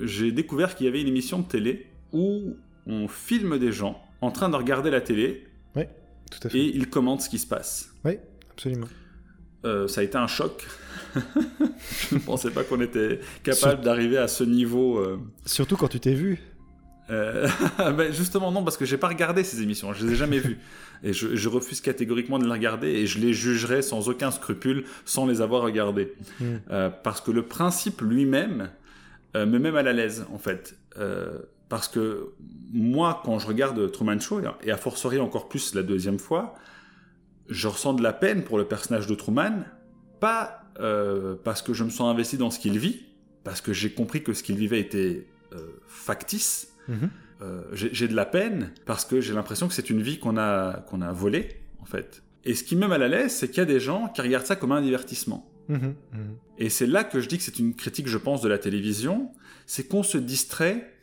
[0.00, 1.72] j'ai découvert qu'il y avait une émission de télé
[2.12, 2.56] où
[2.88, 5.46] on filme des gens en train de regarder la télé.
[5.76, 5.84] Oui,
[6.30, 6.58] tout à fait.
[6.58, 7.90] Et ils commentent ce qui se passe.
[8.04, 8.18] Oui,
[8.50, 8.88] absolument.
[9.62, 10.66] ça a été un choc.
[11.14, 15.00] je ne pensais pas qu'on était capable d'arriver à ce niveau.
[15.46, 16.40] Surtout quand tu t'es vu.
[17.08, 20.58] ben justement non parce que j'ai pas regardé ces émissions, je les ai jamais vues
[21.02, 25.24] et je, refuse catégoriquement de les regarder et je les jugerai sans aucun scrupule sans
[25.24, 26.56] les avoir regardées hmm.
[27.02, 28.68] parce que le principe lui-même
[29.34, 30.76] me met mal à l'aise en fait
[31.68, 32.32] parce que
[32.72, 36.54] moi, quand je regarde Truman Show, et à fortiori encore plus la deuxième fois,
[37.48, 39.64] je ressens de la peine pour le personnage de Truman,
[40.20, 43.06] pas euh, parce que je me sens investi dans ce qu'il vit,
[43.44, 46.72] parce que j'ai compris que ce qu'il vivait était euh, factice.
[46.88, 47.10] Mhm.
[47.40, 50.80] Euh, j'ai de la peine parce que j'ai l'impression que c'est une vie qu'on a,
[50.88, 52.22] qu'on a volée, en fait.
[52.44, 54.20] Et ce qui me met mal à l'aise, c'est qu'il y a des gens qui
[54.22, 55.48] regardent ça comme un divertissement.
[55.68, 55.78] Mhm.
[55.78, 55.94] Mhm.
[56.58, 59.30] Et c'est là que je dis que c'est une critique, je pense, de la télévision,
[59.66, 60.97] c'est qu'on se distrait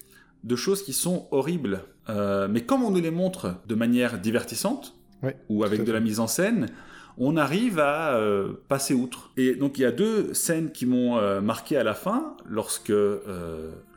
[0.46, 1.82] de choses qui sont horribles.
[2.08, 4.96] Euh, mais comme on nous les montre de manière divertissante,
[5.50, 6.68] ou avec de la mise en scène,
[7.18, 9.32] on arrive à euh, passer outre.
[9.38, 12.94] Et donc il y a deux scènes qui m'ont euh, marqué à la fin, lorsque,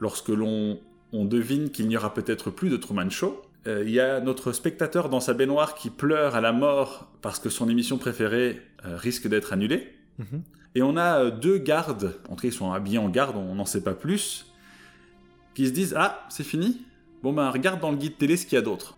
[0.01, 0.81] lorsque l'on
[1.13, 3.43] on devine qu'il n'y aura peut-être plus de Truman Show.
[3.67, 7.51] Il y a notre spectateur dans sa baignoire qui pleure à la mort parce que
[7.51, 9.93] son émission préférée risque d'être annulée.
[10.19, 10.43] Mhm.
[10.75, 13.67] Et on a deux gardes, en tout cas ils sont habillés en garde, on n'en
[13.67, 14.48] sait pas plus,
[15.59, 16.83] qui se disent Ah, c'est fini
[17.25, 18.97] Bon ben regarde dans le guide télé ce qu'il y a d'autre.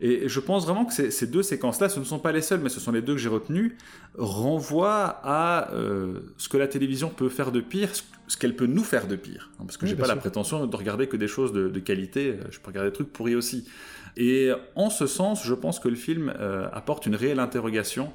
[0.00, 2.68] Et je pense vraiment que ces deux séquences-là, ce ne sont pas les seules, mais
[2.68, 3.76] ce sont les deux que j'ai retenues,
[4.18, 7.90] renvoient à euh, ce que la télévision peut faire de pire,
[8.26, 9.52] ce qu'elle peut nous faire de pire.
[9.60, 12.30] Hein, parce que je j'ai pas la prétention de regarder que des choses de, qualité,
[12.30, 13.68] euh, je peux regarder des trucs pourris aussi.
[14.16, 18.12] Et en ce sens, je pense que le film euh, apporte une réelle interrogation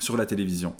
[0.00, 0.74] sur la télévision.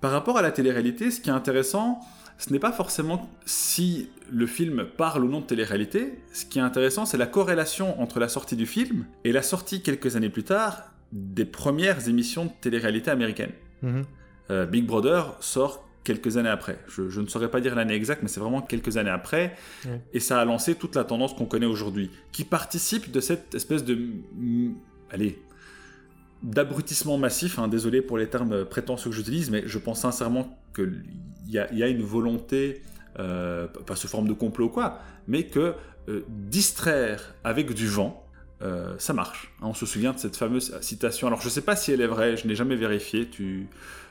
[0.00, 2.00] Par rapport à la télé-réalité, ce qui est intéressant,
[2.38, 6.18] ce n'est pas forcément si le film parle ou non de télé-réalité.
[6.32, 9.82] Ce qui est intéressant, c'est la corrélation entre la sortie du film et la sortie
[9.82, 13.52] quelques années plus tard des premières émissions de télé-réalité américaines.
[13.82, 14.04] Mhm.
[14.50, 16.78] Euh, Big Brother sort quelques années après.
[16.88, 19.54] Je, ne saurais pas dire l'année exacte, mais c'est vraiment quelques années après.
[20.12, 23.84] Et ça a lancé toute la tendance qu'on connaît aujourd'hui, qui participe de cette espèce
[23.84, 23.98] de...
[25.10, 25.38] Allez,
[26.42, 31.04] d'abrutissement massif, hein, désolé pour les termes prétentieux que j'utilise, mais je pense sincèrement qu'il
[31.46, 32.82] y, a une volonté,
[33.18, 35.74] euh, pas sous forme de complot ou quoi, mais que
[36.08, 38.21] euh, distraire avec du vent,
[38.62, 39.50] euh, ça marche.
[39.60, 41.26] Hein, on se souvient de cette fameuse citation.
[41.26, 43.26] Alors je ne sais pas si elle est vraie, je n'ai jamais vérifié.
[43.26, 43.66] Tu...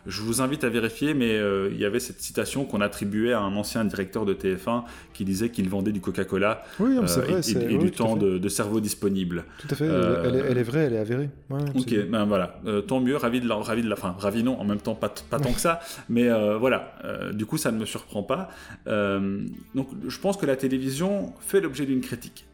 [0.08, 3.40] Je vous invite à vérifier, mais euh, il y avait cette citation qu'on attribuait à
[3.40, 4.84] un ancien directeur de TF1
[5.14, 9.46] qui disait qu'il vendait du Coca-Cola oui, vrai, et, du temps de, cerveau disponible.
[9.60, 11.30] Tout à fait, elle, est, vraie, elle est avérée.
[11.52, 14.66] ok, ben voilà, tant mieux, ravi de la, ravi de la fin, ravi non, en
[14.66, 16.96] même temps pas, pas tant que ça, mais voilà,
[17.34, 18.50] du coup ça ne me surprend pas.
[18.88, 22.48] donc je pense que la télévision fait l'objet d'une critique.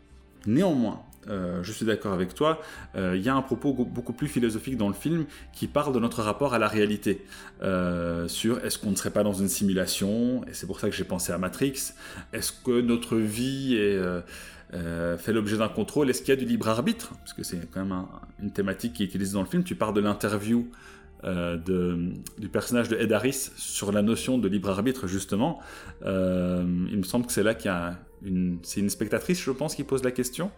[0.45, 2.61] Néanmoins, euh, je suis d'accord avec toi,
[2.95, 5.99] euh, il y a un propos beaucoup plus philosophique dans le film qui parle de
[5.99, 7.25] notre rapport à la réalité,
[7.61, 10.95] euh, sur est-ce qu'on ne serait pas dans une simulation, et c'est pour ça que
[10.95, 11.93] j'ai pensé à Matrix,
[12.33, 13.77] est-ce que notre vie
[14.71, 17.85] fait l'objet d'un contrôle, est-ce qu'il y a du libre arbitre, parce que c'est quand
[17.85, 18.05] même
[18.41, 20.69] une thématique qui est utilisée dans le film, tu parles de l'interview
[21.23, 25.59] du personnage de Ed Harris sur la notion de libre arbitre justement.
[26.03, 26.07] il
[26.97, 29.83] me semble que c'est là qu'il y a une, c'est une spectatrice, je pense, qui
[29.83, 30.51] pose la question.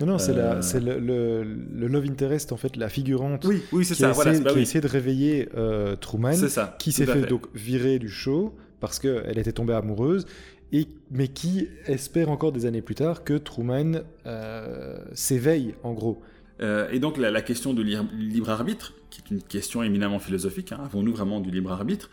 [0.00, 3.44] Non, non, c'est, euh, le, le, love interest, en fait, la figurante.
[3.44, 4.10] Oui, oui, c'est qui ça.
[4.10, 7.98] Essaie, bah qui a essayé de réveiller euh, Truman, ça, qui s'est fait, donc virer
[7.98, 10.26] du show parce qu'elle était tombée amoureuse,
[10.72, 16.20] et, mais qui espère encore des années plus tard que Truman euh, s'éveille, en gros.
[16.60, 21.14] Et donc la, question de libre arbitre, qui est une question éminemment philosophique, hein, avons-nous
[21.14, 22.10] vraiment du libre arbitre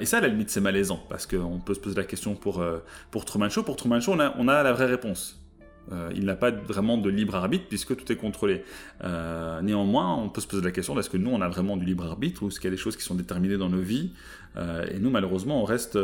[0.00, 2.64] Et ça, à la limite, c'est malaisant, parce qu'on peut se poser la question pour,
[3.10, 3.62] pour Truman Show.
[3.62, 5.44] Pour Truman Show, on a, on a la vraie réponse.
[5.92, 8.64] Euh, il n'a pas vraiment de libre arbitre puisque tout est contrôlé.
[9.02, 11.84] Euh, néanmoins, on peut se poser la question est-ce que nous, on a vraiment du
[11.84, 14.12] libre arbitre ou est-ce qu'il y a des choses qui sont déterminées dans nos vies
[14.56, 15.98] euh, Et nous, malheureusement, on reste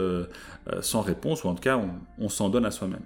[0.80, 1.80] sans réponse ou en tout cas,
[2.18, 3.04] on, s'en donne à soi-même.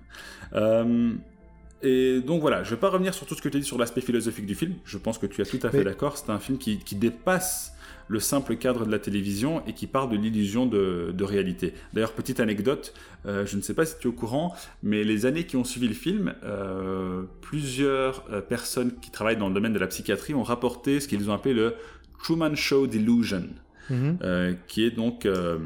[1.82, 3.66] Et donc voilà, je ne vais pas revenir sur tout ce que tu as dit
[3.66, 4.74] sur l'aspect philosophique du film.
[4.84, 6.16] Je pense que tu as tout à fait d'accord.
[6.16, 7.74] C'est un film qui, qui dépasse
[8.08, 11.74] le simple cadre de la télévision et qui part de l'illusion de, réalité.
[11.92, 12.92] D'ailleurs, petite anecdote,
[13.26, 15.64] euh, je ne sais pas si tu es au courant, mais les années qui ont
[15.64, 20.34] suivi le film, euh, plusieurs euh, personnes qui travaillent dans le domaine de la psychiatrie
[20.34, 21.74] ont rapporté ce qu'ils ont appelé le
[22.22, 23.48] Truman Show Delusion,
[23.90, 24.56] mhm.
[24.66, 25.58] qui est donc, je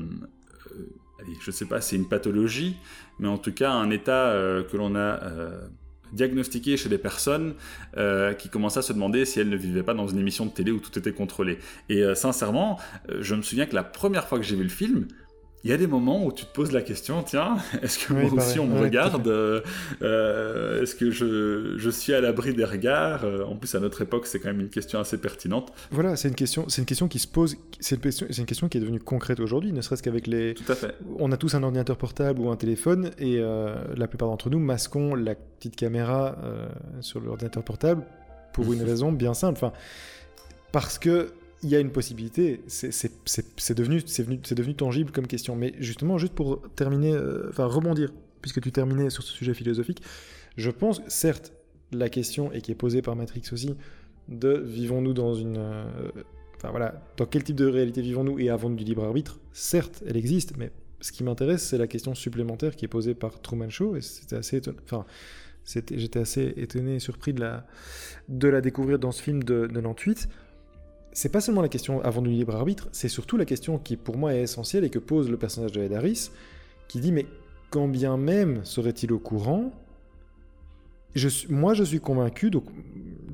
[1.47, 2.77] ne sais pas, c'est une pathologie,
[3.19, 4.33] mais en tout cas un état
[4.69, 5.21] que l'on a
[6.13, 7.55] diagnostiqué chez des personnes
[7.97, 10.51] euh, qui commençaient à se demander si elles ne vivaient pas dans une émission de
[10.51, 11.59] télé où tout était contrôlé.
[11.89, 12.79] Et euh, sincèrement,
[13.11, 15.07] euh, je me souviens que la première fois que j'ai vu le film,
[15.65, 18.33] il y a des moments où tu te poses la question, tiens, est-ce que moi
[18.33, 19.61] aussi on me regarde euh,
[20.03, 24.03] euh, Est-ce que je, je, suis à l'abri des regards euh, En plus, à notre
[24.03, 25.73] époque, c'est quand même une question assez pertinente.
[25.91, 27.57] Voilà, c'est une question, c'est une question qui se pose.
[27.81, 30.55] C'est une, question, une question qui est devenue concrète aujourd'hui, ne serait-ce qu'avec les.
[30.55, 30.95] Tout à fait.
[31.19, 35.15] On a tous un ordinateur portable ou un téléphone, et la plupart d'entre nous masquons
[35.15, 36.37] la petite caméra
[37.01, 38.05] sur l'ordinateur portable
[38.53, 39.59] pour une raison bien simple.
[39.59, 39.73] Enfin,
[40.73, 45.57] parce que il y a une possibilité, c'est devenu, devenu tangible comme question.
[45.57, 50.03] Mais justement, juste pour terminer, euh, enfin rebondir, puisque tu terminais sur ce sujet philosophique,
[50.57, 51.53] je pense, certes,
[51.91, 53.75] la question, et qui est posée par Matrix aussi,
[54.29, 55.57] de vivons-nous dans une...
[55.59, 55.85] Euh,
[56.57, 59.41] enfin voilà, dans quel type de réalité vivons-nous et avons-nous du libre arbitre?
[59.53, 63.41] Certes, elle existe, mais ce qui m'intéresse, c'est la question supplémentaire qui est posée par
[63.41, 64.61] Truman Show, et c'était assez.
[64.85, 65.07] Enfin,
[65.65, 67.67] j'étais assez étonné et surpris de la,
[68.29, 70.29] de la découvrir dans ce film de, de 98
[71.19, 74.17] c'est pas seulement la question avant du libre arbitre, c'est surtout la question qui pour
[74.17, 76.31] moi est essentielle et que pose le personnage de Ed Harris,
[76.87, 77.27] qui dit mais
[77.71, 79.73] quand bien même serait-il au courant
[81.17, 82.67] je, Moi je suis convaincu, donc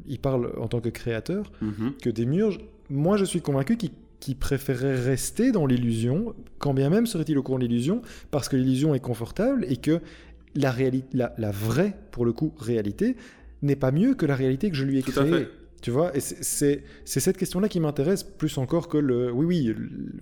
[0.08, 1.92] il parle en tant que créateur, mhm.
[2.02, 7.36] que Demiurge, moi je suis convaincu qu'il préférerait rester dans l'illusion, quand bien même serait-il
[7.36, 10.00] au courant de l'illusion, parce que l'illusion est confortable et que
[10.54, 13.14] la, réalité, la, la vraie, pour le coup, réalité,
[13.60, 15.48] n'est pas mieux que la réalité que je lui ai créée.
[15.84, 19.30] Tu vois, et c'est cette question-là qui m'intéresse plus encore que le.
[19.30, 19.74] Oui, oui,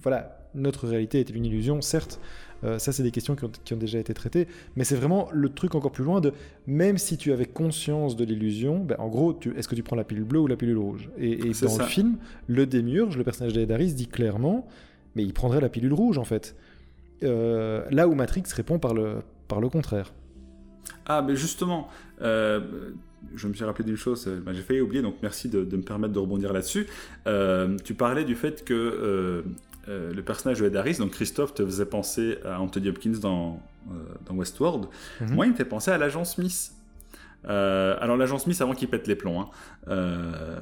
[0.03, 2.21] voilà, notre réalité est une illusion, certes.
[2.65, 5.77] Euh, ça, c'est des questions qui ont, déjà été traitées, mais c'est vraiment le truc
[5.77, 6.33] encore plus loin de
[6.67, 10.03] même si tu avais conscience de l'illusion, ben, en gros, est-ce que tu prends la
[10.03, 11.11] pilule bleue ou la pilule rouge?
[11.17, 12.17] Et, dans le film,
[12.49, 14.67] le démurge, le personnage d'Edaris, dit clairement,
[15.15, 16.57] mais il prendrait la pilule rouge en fait.
[17.23, 20.13] Euh, là où Matrix répond par le, par le contraire.
[21.07, 21.87] Ah, mais justement,
[22.21, 22.91] euh,
[23.35, 25.83] je me suis rappelé d'une chose, euh, bah, j'ai failli oublier, donc merci de, me
[25.83, 26.87] permettre de rebondir là-dessus.
[27.27, 28.75] Euh, tu parlais du fait que
[29.89, 33.61] euh, le personnage de Ed Harris, donc Christophe, te faisait penser à Anthony Hopkins dans,
[34.27, 34.87] dans Westworld.
[35.21, 35.35] Mhm.
[35.35, 36.73] Moi, il me fait penser à l'agent Smith.
[37.45, 39.49] alors l'agent Smith avant qu'il pète les plombs, hein.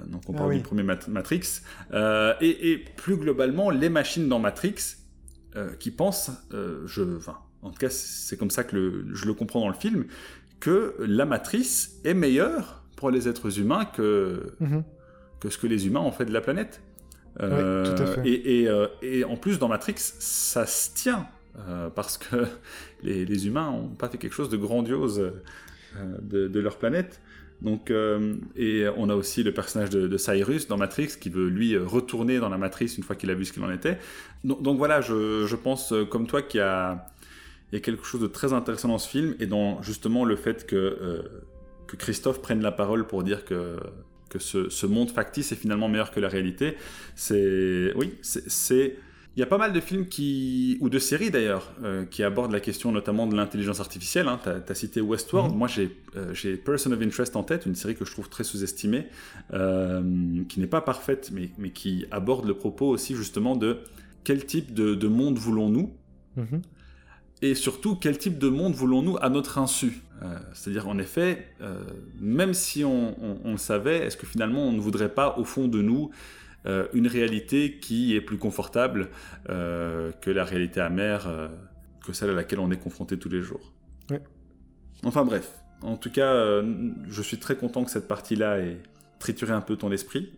[0.06, 1.60] donc on ah parle du premier Matrix,
[1.92, 4.96] et, et, plus globalement les machines dans Matrix
[5.78, 6.30] qui pensent,
[6.86, 10.06] je, enfin, en tout cas c'est comme ça que je le comprends dans le film,
[10.60, 14.84] que la matrice est meilleure pour les êtres humains que, mhm.
[15.40, 16.82] que ce que les humains ont fait de la planète.
[17.40, 21.26] Euh, et, euh, et, en plus, dans Matrix, ça se tient,
[21.68, 22.46] euh, parce que
[23.02, 25.32] les, les humains n'ont pas fait quelque chose de grandiose
[26.22, 27.20] de, de, leur planète.
[27.62, 27.92] Donc,
[28.56, 32.48] et on a aussi le personnage de, Cyrus dans Matrix qui veut lui retourner dans
[32.48, 33.98] la matrice une fois qu'il a vu ce qu'il en était.
[34.44, 37.06] Donc, donc voilà, je, je, pense comme toi qu'il y a
[37.72, 40.36] il y a quelque chose de très intéressant dans ce film et dans justement le
[40.36, 41.22] fait que, euh,
[41.86, 43.76] que Christophe prenne la parole pour dire que,
[44.28, 46.76] que ce, monde factice est finalement meilleur que la réalité.
[47.14, 47.92] C'est.
[47.96, 48.96] Oui, c'est.
[49.36, 52.50] Il y a pas mal de films qui, ou de séries d'ailleurs, euh, qui abordent
[52.50, 54.26] la question notamment de l'intelligence artificielle.
[54.26, 54.40] Hein.
[54.42, 55.52] Tu as, cité Westworld.
[55.52, 55.58] Mhm.
[55.58, 55.68] Moi,
[56.16, 59.06] euh, j'ai Person of Interest en tête, une série que je trouve très sous-estimée,
[59.52, 63.78] qui n'est pas parfaite, mais, mais qui aborde le propos aussi justement de
[64.24, 65.92] quel type de, de monde voulons-nous?
[66.36, 66.62] Mhm.
[67.42, 70.02] Et surtout, quel type de monde voulons-nous à notre insu?
[70.22, 71.82] Euh, C'est-à-dire, en effet, euh,
[72.20, 75.80] même si on, le savait, est-ce que finalement on ne voudrait pas, au fond de
[75.80, 76.10] nous,
[76.66, 79.08] euh, une réalité qui est plus confortable
[79.46, 81.28] que la réalité amère,
[82.04, 83.72] que celle à laquelle on est confronté tous les jours?
[85.02, 85.50] Enfin bref,
[85.80, 86.62] en tout cas,
[87.08, 88.82] je suis très content que cette partie-là ait
[89.18, 90.30] trituré un peu ton esprit.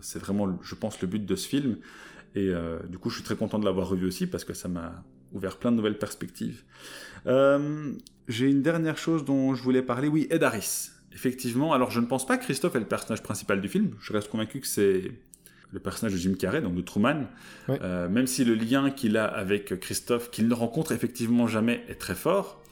[0.00, 1.76] C'est vraiment, je pense, le but de ce film.
[2.34, 2.50] Et
[2.88, 5.58] du coup, je suis très content de l'avoir revu aussi parce que ça m'a ouvert
[5.58, 6.62] plein de nouvelles perspectives.
[7.26, 7.92] Euh,
[8.28, 10.08] j'ai une dernière chose dont je voulais parler.
[10.08, 10.90] Oui, Ed Harris.
[11.14, 13.90] Effectivement, alors je ne pense pas que Christophe est le personnage principal du film.
[14.00, 15.12] Je reste convaincu que c'est
[15.72, 17.26] le personnage de Jim Carrey, donc de Truman.
[17.68, 21.96] Euh, même si le lien qu'il a avec Christophe, qu'il ne rencontre effectivement jamais, est
[21.96, 22.62] très fort.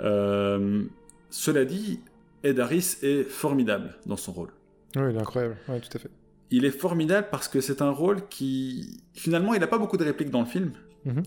[0.00, 0.84] Euh,
[1.30, 2.00] cela dit,
[2.42, 4.50] Ed Harris est formidable dans son rôle.
[4.96, 6.10] Oui, il est incroyable, oui, tout à fait.
[6.52, 10.04] Il est formidable parce que c'est un rôle qui, finalement, il n'a pas beaucoup de
[10.04, 10.72] répliques dans le film.
[11.04, 11.20] Mm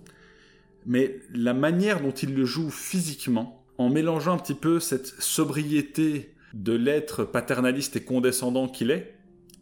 [0.85, 6.33] mais la manière dont il le joue physiquement, en mélangeant un petit peu cette sobriété
[6.53, 9.15] de l'être paternaliste et condescendant qu'il est,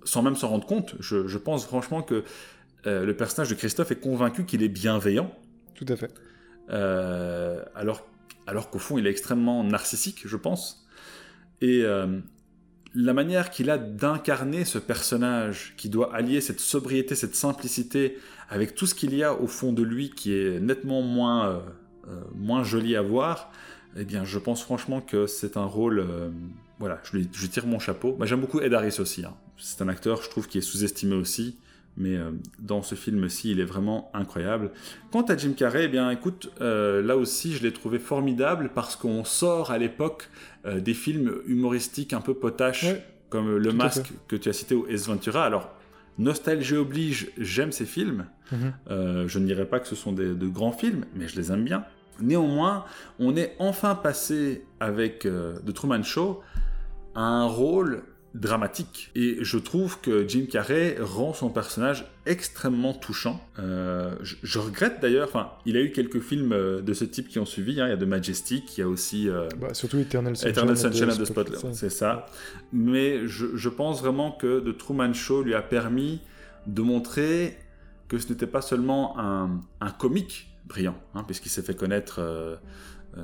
[0.04, 2.24] sans même s'en rendre compte, je, pense franchement que
[2.88, 5.32] euh, le personnage de Christophe est convaincu qu'il est bienveillant.
[5.76, 6.14] Tout à fait.
[6.70, 8.06] Euh, alors
[8.48, 10.86] alors qu'au fond, il est extrêmement narcissique, je pense.
[11.62, 12.20] Et euh,
[12.94, 18.18] la manière qu'il a d'incarner ce personnage qui doit allier cette sobriété, cette simplicité
[18.50, 21.60] avec tout ce qu'il y a au fond de lui qui est nettement moins, euh,
[22.10, 23.52] euh, moins joli à voir,
[23.96, 26.00] eh bien, je pense franchement que c'est un rôle.
[26.00, 26.30] Euh,
[26.80, 28.18] voilà, je lui, tire mon chapeau.
[28.24, 29.24] J'aime beaucoup Ed Harris aussi.
[29.24, 29.36] Hein.
[29.58, 31.58] C'est un acteur, je trouve, qui est sous-estimé aussi.
[31.98, 32.18] Mais
[32.60, 34.72] dans ce film-ci, il est vraiment incroyable.
[35.12, 39.24] Quant à Jim Carrey, eh bien écoute, là aussi, je l'ai trouvé formidable parce qu'on
[39.24, 40.30] sort à l'époque
[40.66, 42.96] des films humoristiques un peu potaches,
[43.30, 45.46] comme Le Masque que tu as cité ou Ace Ventura.
[45.46, 45.70] Alors,
[46.18, 48.26] nostalgie oblige, j'aime ces films.
[48.52, 49.28] Mhm.
[49.28, 51.86] je ne dirais pas que ce sont de grands films, mais je les aime bien.
[52.20, 52.86] Néanmoins,
[53.20, 56.42] on est enfin passé avec The Truman Show
[57.16, 58.04] à un rôle
[58.34, 59.12] dramatique.
[59.16, 63.42] Et je trouve que Jim Carrey rend son personnage extrêmement touchant.
[63.60, 67.40] Euh, je, regrette d'ailleurs, enfin, il a eu quelques films euh, de ce type qui
[67.40, 67.82] ont suivi.
[67.82, 67.88] Hein.
[67.88, 69.30] Il y a The Majestic, il y a aussi.
[69.30, 72.26] Euh, bah, surtout Eternal Sunshine, Eternal Sunshine of the Spotless, c'est ça.
[72.72, 76.22] Mais je, pense vraiment que The Truman Show lui a permis
[76.68, 77.58] de montrer
[78.08, 82.56] que ce n'était pas seulement un, comique brillant, hein, puisqu'il s'est fait connaître euh,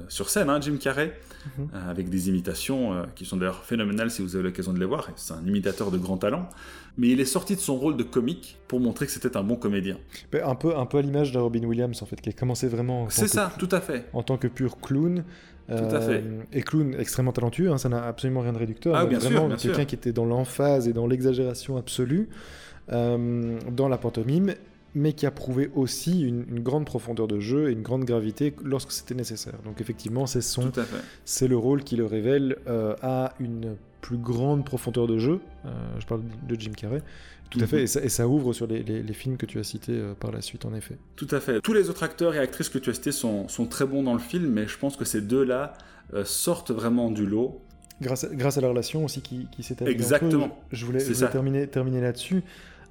[0.09, 1.13] sur scène, hein, Jim Carrey,
[1.57, 1.69] mhm.
[1.73, 4.85] euh, avec des imitations euh, qui sont d'ailleurs phénoménales si vous avez l'occasion de les
[4.85, 5.09] voir.
[5.15, 6.49] C'est un imitateur de grand talent.
[6.97, 9.55] Mais il est sorti de son rôle de comique pour montrer que c'était un bon
[9.55, 9.97] comédien.
[10.33, 13.07] un peu, un peu à l'image de Robin Williams, en fait, qui a commencé vraiment.
[13.09, 14.05] C'est ça, tout à fait.
[14.13, 15.23] En tant que pur clown.
[15.67, 16.23] Tout à fait.
[16.53, 18.95] Et clown extrêmement talentueux, hein, ça n'a absolument rien de réducteur.
[18.95, 22.29] Ah, bien vraiment quelqu'un qui était dans l'emphase et dans l'exagération absolue
[22.89, 24.53] dans la pantomime
[24.97, 28.91] mais qui a prouvé aussi une, grande profondeur de jeu et une grande gravité lorsque
[28.91, 29.53] c'était nécessaire.
[29.63, 30.71] Donc effectivement, c'est son,
[31.23, 35.39] c'est le rôle qui le révèle euh, à une plus grande profondeur de jeu.
[35.65, 35.69] Euh,
[35.99, 37.03] je parle de Jim Carrey.
[37.51, 37.67] Tout à mhm.
[37.67, 40.65] fait, et ça, ouvre sur les, films que tu as cités euh, par la suite,
[40.65, 40.97] en effet.
[41.15, 41.61] Tout à fait.
[41.61, 44.19] Tous les autres acteurs et actrices que tu as cités sont, très bons dans le
[44.19, 45.73] film, mais je pense que ces deux-là
[46.23, 47.61] sortent vraiment du lot.
[48.01, 50.59] Grâce à, grâce à la relation aussi qui, qui s'est Exactement.
[50.71, 52.43] Je voulais, terminer, terminer là-dessus.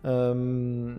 [0.06, 0.94] Euh,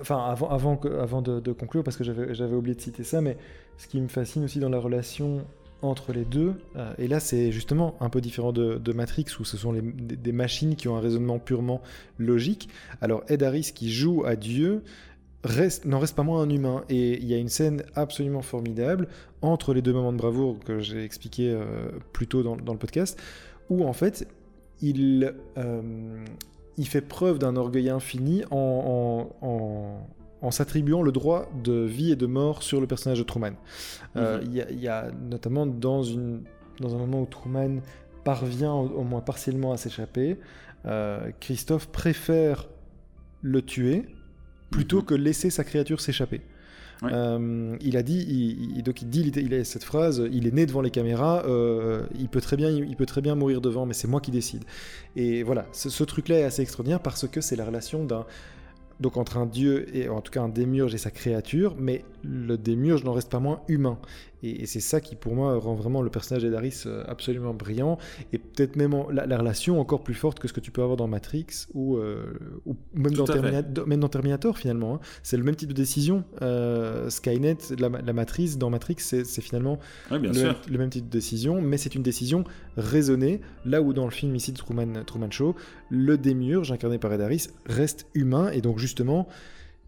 [0.00, 3.36] enfin, avant, avant, de, conclure, parce que j'avais oublié de citer ça, mais
[3.76, 5.44] ce qui me fascine aussi dans la relation
[5.82, 9.56] entre les deux, euh, et là c'est justement un peu différent de, Matrix où ce
[9.56, 11.82] sont des, machines qui ont un raisonnement purement
[12.18, 12.68] logique.
[13.00, 14.84] Alors Ed Harris qui joue à Dieu
[15.84, 19.08] n'en reste pas moins un humain et il y a une scène absolument formidable
[19.40, 23.20] entre les deux moments de bravoure que j'ai expliqué euh, plus tôt dans, le podcast
[23.68, 24.28] où en fait
[24.82, 25.34] il,
[26.78, 29.28] il fait preuve d'un orgueil infini en,
[30.40, 33.52] en, s'attribuant le droit de vie et de mort sur le personnage de Truman.
[34.16, 34.66] Euh, mhm.
[34.70, 36.42] Il y, a notamment dans, une,
[36.80, 37.80] dans un moment où Truman
[38.24, 40.38] parvient au, moins partiellement à s'échapper,
[40.86, 42.68] euh, Christophe préfère
[43.40, 44.06] le tuer
[44.70, 45.04] plutôt mhm.
[45.04, 46.40] que laisser sa créature s'échapper.
[47.04, 48.24] Euh, il a dit,
[48.76, 49.32] il, donc il dit,
[49.64, 53.06] cette phrase, il est né devant les caméras, euh, il peut très bien, il, peut
[53.06, 54.64] très bien mourir devant, mais c'est moi qui décide.
[55.16, 58.26] Et voilà, ce truc-là est assez extraordinaire parce que c'est la relation d'un
[59.00, 62.56] donc entre un dieu et en tout cas un démiurge et sa créature, mais le
[62.56, 63.98] démiurge n'en reste pas moins humain.
[64.42, 67.98] Et, c'est ça qui pour moi rend vraiment le personnage d'Edaris euh, absolument brillant
[68.32, 71.06] et peut-être même la, relation encore plus forte que ce que tu peux avoir dans
[71.06, 72.24] Matrix ou, euh,
[72.94, 73.26] même, dans
[73.86, 74.96] même, dans Terminator finalement.
[74.96, 75.00] Hein.
[75.22, 76.24] C'est le même type de décision.
[76.42, 79.78] Euh, Skynet, la, matrice dans Matrix, c'est finalement
[80.10, 82.44] le, même type de décision, mais c'est une décision
[82.76, 83.40] raisonnée.
[83.64, 85.54] Là où dans le film ici de Truman, Truman Show,
[85.90, 89.28] le démiurge incarné par Edaris reste humain et donc justement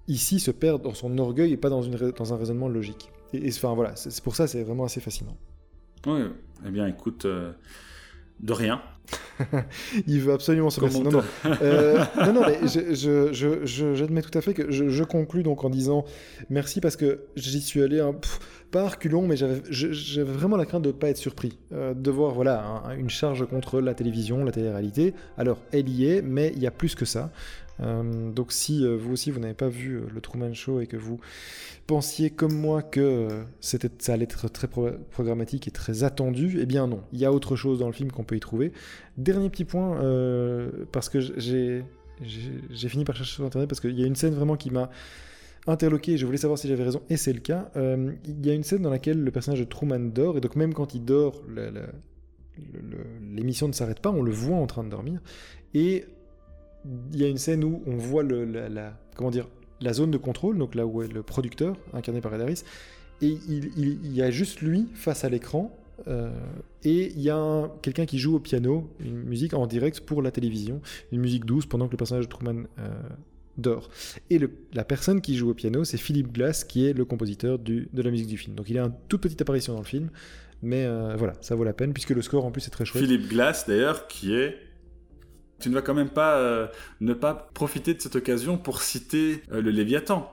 [0.08, 3.10] ici se perd dans son orgueil et pas dans, une, dans un raisonnement logique.
[3.34, 5.36] Et, enfin voilà, c'est pour ça c'est vraiment assez fascinant.
[6.06, 6.20] Oui,
[6.66, 7.52] eh bien écoute, euh,
[8.40, 8.82] de rien.
[10.06, 11.00] il veut absolument se passer.
[11.00, 11.22] Non, non.
[11.62, 15.70] Euh, non, non, mais j'admets je, je, tout à fait que je, conclus donc en
[15.70, 16.04] disant
[16.48, 18.14] merci parce que j'y suis allé un,
[18.70, 22.32] pas reculons, mais j'avais vraiment la crainte de ne pas être surpris, euh, de voir
[22.32, 25.14] voilà une charge contre la télévision, la télé-réalité.
[25.36, 27.30] Alors elle y est, mais il y a plus que ça.
[27.80, 30.96] Euh, donc si euh, vous aussi vous n'avez pas vu le Truman Show et que
[30.96, 31.18] vous
[31.86, 33.28] pensiez comme moi que
[33.60, 37.32] c'était ça allait être très programmatique et très attendu, eh bien non, il y a
[37.32, 38.72] autre chose dans le film qu'on peut y trouver.
[39.16, 39.98] Dernier petit point,
[40.92, 41.84] parce que j'ai
[42.22, 44.88] j'ai fini par chercher sur internet parce qu'il y a une scène vraiment qui m'a
[45.66, 47.70] interloqué, je voulais savoir si j'avais raison, et c'est le cas.
[47.76, 50.56] Euh, il y a une scène dans laquelle le personnage de Truman dort, et donc
[50.56, 51.42] même quand il dort,
[53.22, 55.20] l'émission ne s'arrête pas, on le voit en train de dormir.
[55.72, 56.04] Et
[57.12, 59.48] il y a une scène où on voit la, comment dire,
[59.80, 62.58] la zone de contrôle, donc là où est le producteur, incarné par Ed
[63.22, 65.76] et il, y a juste lui face à l'écran,
[66.08, 66.30] euh,
[66.82, 70.30] et il y a quelqu'un qui joue au piano, une musique en direct pour la
[70.30, 70.82] télévision,
[71.12, 72.90] une musique douce pendant que le personnage de Truman euh,
[73.56, 73.88] d'or.
[74.30, 74.40] Et
[74.72, 78.10] la personne qui joue au piano, c'est Philippe Glass, qui est le compositeur de la
[78.10, 78.56] musique du film.
[78.56, 80.10] Donc il a une toute petite apparition dans le film,
[80.60, 83.04] mais euh, voilà, ça vaut la peine, puisque le score en plus est très chouette.
[83.04, 84.56] Philippe Glass, d'ailleurs, qui est...
[85.64, 86.66] Tu ne vas quand même pas euh,
[87.00, 90.30] ne pas profiter de cette occasion pour citer euh, le Léviathan.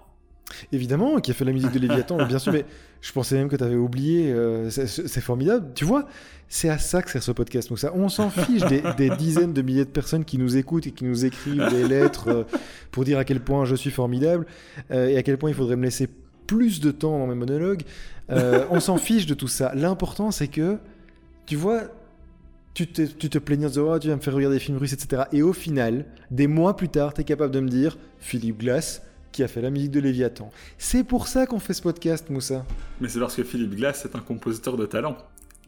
[0.73, 2.65] Évidemment, qui a fait la musique de Léviathan, bien sûr, mais
[2.99, 4.29] je pensais même que tu avais oublié.
[4.33, 5.67] euh, c'est- formidable.
[5.73, 6.05] Tu vois,
[6.49, 7.93] c'est à ça que sert ce podcast, Moussa.
[7.95, 11.05] On s'en fiche des, des dizaines de milliers de personnes qui nous écoutent et qui
[11.05, 12.43] nous écrivent des lettres euh,
[12.91, 14.45] pour dire à quel point je suis formidable
[14.91, 16.09] euh, et à quel point il faudrait me laisser
[16.45, 17.83] plus de temps dans mes monologues.
[18.27, 19.71] On s'en fiche de tout ça.
[19.75, 20.77] L'important, c'est que,
[21.45, 21.83] tu vois,
[22.73, 24.77] tu te, tu te plaignais en disant Oh, tu vas me faire regarder des films
[24.77, 25.23] russes, etc.
[25.31, 29.01] Et au final, des mois plus tard, tu es capable de me dire Philippe Glass,
[29.31, 30.49] qui a fait la musique de Léviathan.
[30.77, 32.65] C'est pour ça qu'on fait ce podcast, Moussa.
[32.99, 35.17] Mais c'est parce que Philippe Glass est un compositeur de talent.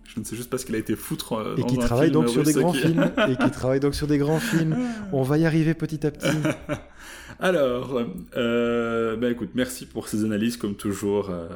[0.06, 2.22] Je ne sais juste pas ce qu'il a été foutre euh, Et qui travaille film
[2.22, 3.10] donc sur des grands qui- films.
[3.30, 4.78] Et qui travaille donc sur des grands films.
[5.12, 6.28] On va y arriver petit à petit.
[7.40, 8.00] Alors,
[8.38, 11.30] euh, bah écoute, merci pour ces analyses, comme toujours.
[11.30, 11.48] euh,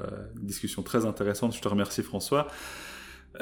[0.42, 1.56] discussion très intéressante.
[1.56, 2.48] Je te remercie, François.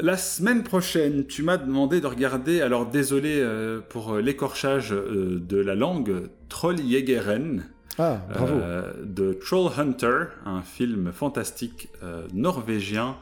[0.02, 5.58] La semaine prochaine, tu m'as demandé de regarder, alors désolé euh, pour l'écorchage euh, de
[5.58, 7.64] la langue, Trolljägeren
[7.98, 8.56] Ah, bravo.
[8.56, 13.16] euh, de Troll Hunter, un film fantastique euh, norvégien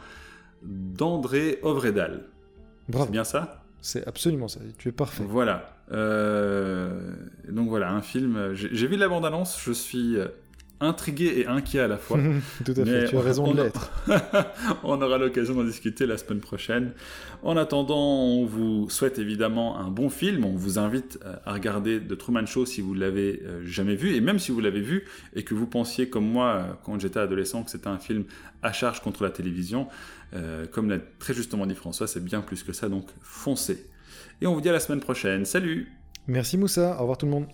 [0.63, 2.21] d'André Ovredal.
[2.89, 3.05] bravo.
[3.05, 3.63] C'est bien ça?
[3.81, 4.61] C'est absolument ça.
[4.79, 5.23] Tu es parfait.
[5.27, 5.75] Voilà.
[5.91, 7.11] Euh,
[7.49, 8.53] donc voilà, un film.
[8.53, 10.27] J'ai vu la bande-annonce, je suis euh,
[10.83, 12.19] intrigué et inquiet à la fois.
[12.65, 13.07] Tout à fait.
[13.09, 13.91] Tu as raison on- de l'être.
[14.83, 16.91] on aura l'occasion d'en discuter la semaine prochaine.
[17.41, 20.45] En attendant, on vous souhaite évidemment un bon film.
[20.45, 24.15] On vous invite euh, à regarder The Truman Show si vous l'avez euh, jamais vu.
[24.15, 25.05] Et même si vous l'avez vu
[25.35, 28.25] et que vous pensiez, comme moi, euh, quand j'étais adolescent, que c'était un film
[28.61, 29.87] à charge contre la télévision,
[30.35, 32.89] euh, comme l'a très justement dit François, c'est bien plus que ça.
[32.89, 33.85] Donc foncez.
[34.41, 35.45] Et on vous dit à la semaine prochaine.
[35.45, 35.91] Salut
[36.27, 36.95] Merci Moussa.
[36.97, 37.47] Au revoir tout le monde.